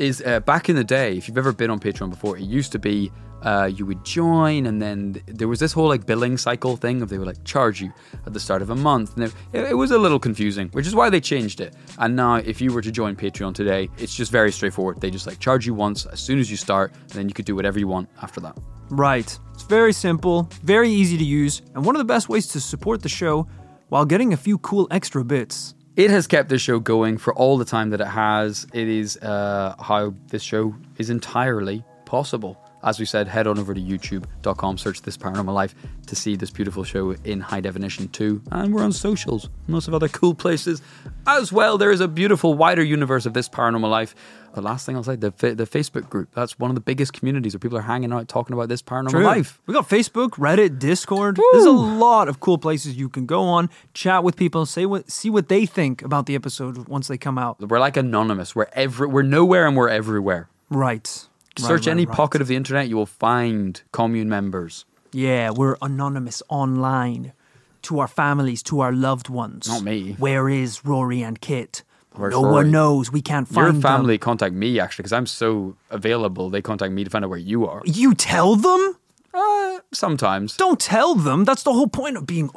[0.00, 2.72] is uh, back in the day, if you've ever been on Patreon before, it used
[2.72, 3.10] to be
[3.42, 7.02] uh, you would join, and then th- there was this whole like billing cycle thing
[7.02, 7.92] of they would like charge you
[8.26, 10.94] at the start of a month, and it, it was a little confusing, which is
[10.94, 11.74] why they changed it.
[11.98, 15.00] And now, if you were to join Patreon today, it's just very straightforward.
[15.00, 17.44] They just like charge you once as soon as you start, and then you could
[17.44, 18.58] do whatever you want after that.
[18.90, 19.38] Right.
[19.54, 23.02] It's very simple, very easy to use, and one of the best ways to support
[23.02, 23.46] the show
[23.90, 25.75] while getting a few cool extra bits.
[25.96, 28.66] It has kept this show going for all the time that it has.
[28.74, 32.62] It is uh, how this show is entirely possible.
[32.84, 35.74] As we said, head on over to youtube.com, search This Paranormal Life
[36.06, 38.42] to see this beautiful show in high definition too.
[38.52, 40.82] And we're on socials, lots of other cool places
[41.26, 41.78] as well.
[41.78, 44.14] There is a beautiful wider universe of This Paranormal Life.
[44.56, 47.52] The last thing I'll say, the, the Facebook group, that's one of the biggest communities
[47.52, 49.60] where people are hanging out talking about This Paranormal Life.
[49.66, 51.38] We got Facebook, Reddit, Discord.
[51.52, 55.10] There's a lot of cool places you can go on, chat with people, say what,
[55.10, 57.60] see what they think about the episode once they come out.
[57.60, 58.56] We're like anonymous.
[58.56, 60.48] We're, every, we're nowhere and we're everywhere.
[60.70, 61.06] Right.
[61.06, 61.28] Search
[61.58, 62.16] Right, any right, right.
[62.16, 64.86] pocket of the internet, you will find commune members.
[65.12, 67.34] Yeah, we're anonymous online
[67.82, 69.68] to our families, to our loved ones.
[69.68, 70.14] Not me.
[70.18, 71.82] Where is Rory and Kit?
[72.16, 72.52] Where's no Rory?
[72.54, 73.12] one knows.
[73.12, 74.20] We can't find Your family them.
[74.24, 76.50] contact me actually because I'm so available.
[76.50, 77.82] They contact me to find out where you are.
[77.84, 78.96] You tell them?
[79.34, 80.56] Uh, sometimes.
[80.56, 81.44] Don't tell them.
[81.44, 82.48] That's the whole point of being.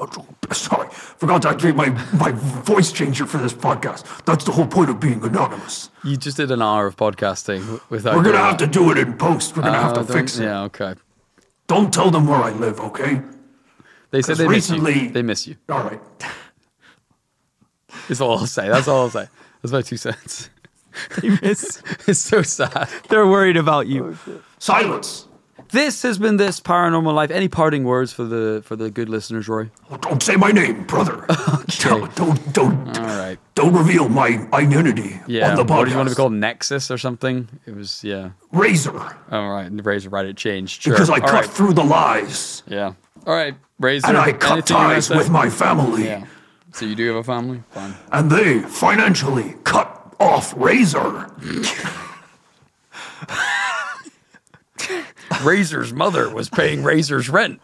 [0.53, 4.05] Sorry, forgot to activate my, my voice changer for this podcast.
[4.25, 5.89] That's the whole point of being anonymous.
[6.05, 8.15] You just did an hour of podcasting without.
[8.15, 9.57] We're gonna have to do it in post.
[9.57, 10.43] We're gonna have Uh, to fix it.
[10.45, 10.93] Yeah, okay.
[11.67, 13.21] Don't tell them where I live, okay?
[14.11, 15.09] They said they miss recently- you.
[15.11, 15.57] They miss you.
[15.67, 16.01] All right.
[18.07, 18.67] That's all I'll say.
[18.69, 19.27] That's all I'll say.
[19.61, 20.49] That's my two cents.
[21.23, 22.89] It's, It's so sad.
[23.09, 24.17] they're worried about you.
[24.27, 25.27] Oh, Silence.
[25.71, 27.29] This has been this paranormal life.
[27.29, 29.69] Any parting words for the for the good listeners, Rory?
[29.91, 31.25] Oh, Don't say my name, brother.
[31.83, 33.37] Don't don't don't, All right.
[33.53, 35.51] don't reveal my identity Yeah.
[35.51, 35.77] on the podcast.
[35.77, 36.33] What do you want to be called?
[36.33, 37.47] Nexus or something?
[37.67, 38.31] It was yeah.
[38.51, 38.99] Razor,
[39.31, 39.69] All right.
[39.69, 40.25] The razor right.
[40.25, 40.81] It changed.
[40.81, 40.93] Sure.
[40.93, 41.45] because I All cut right.
[41.45, 42.93] through the lies Yeah.
[43.27, 43.55] All right.
[43.79, 44.07] Razor.
[44.07, 46.25] and I cut anything ties with my family, Yeah.
[46.73, 47.63] So you do have a family?
[47.71, 47.95] Fine.
[48.11, 51.31] and they financially cut off Razor.
[55.43, 57.61] Razor's mother was paying Razor's rent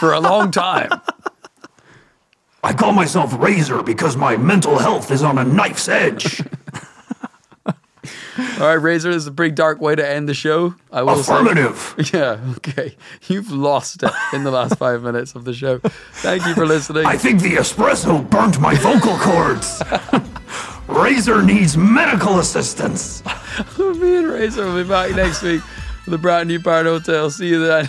[0.00, 0.90] for a long time.
[2.64, 6.42] I call myself Razor because my mental health is on a knife's edge.
[8.38, 10.74] All right, Razor, this is a pretty dark way to end the show.
[10.90, 11.34] I will say.
[11.34, 11.94] Affirmative.
[12.14, 12.96] Yeah, okay.
[13.28, 15.78] You've lost it in the last five minutes of the show.
[15.78, 17.06] Thank you for listening.
[17.06, 19.82] I think the espresso burnt my vocal cords.
[20.88, 23.22] Razor needs medical assistance.
[23.78, 25.62] Me and Razor will be back next week
[26.04, 27.30] with a brand new Parrot Hotel.
[27.30, 27.88] See you then.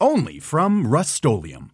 [0.00, 1.72] Only from Rust-Oleum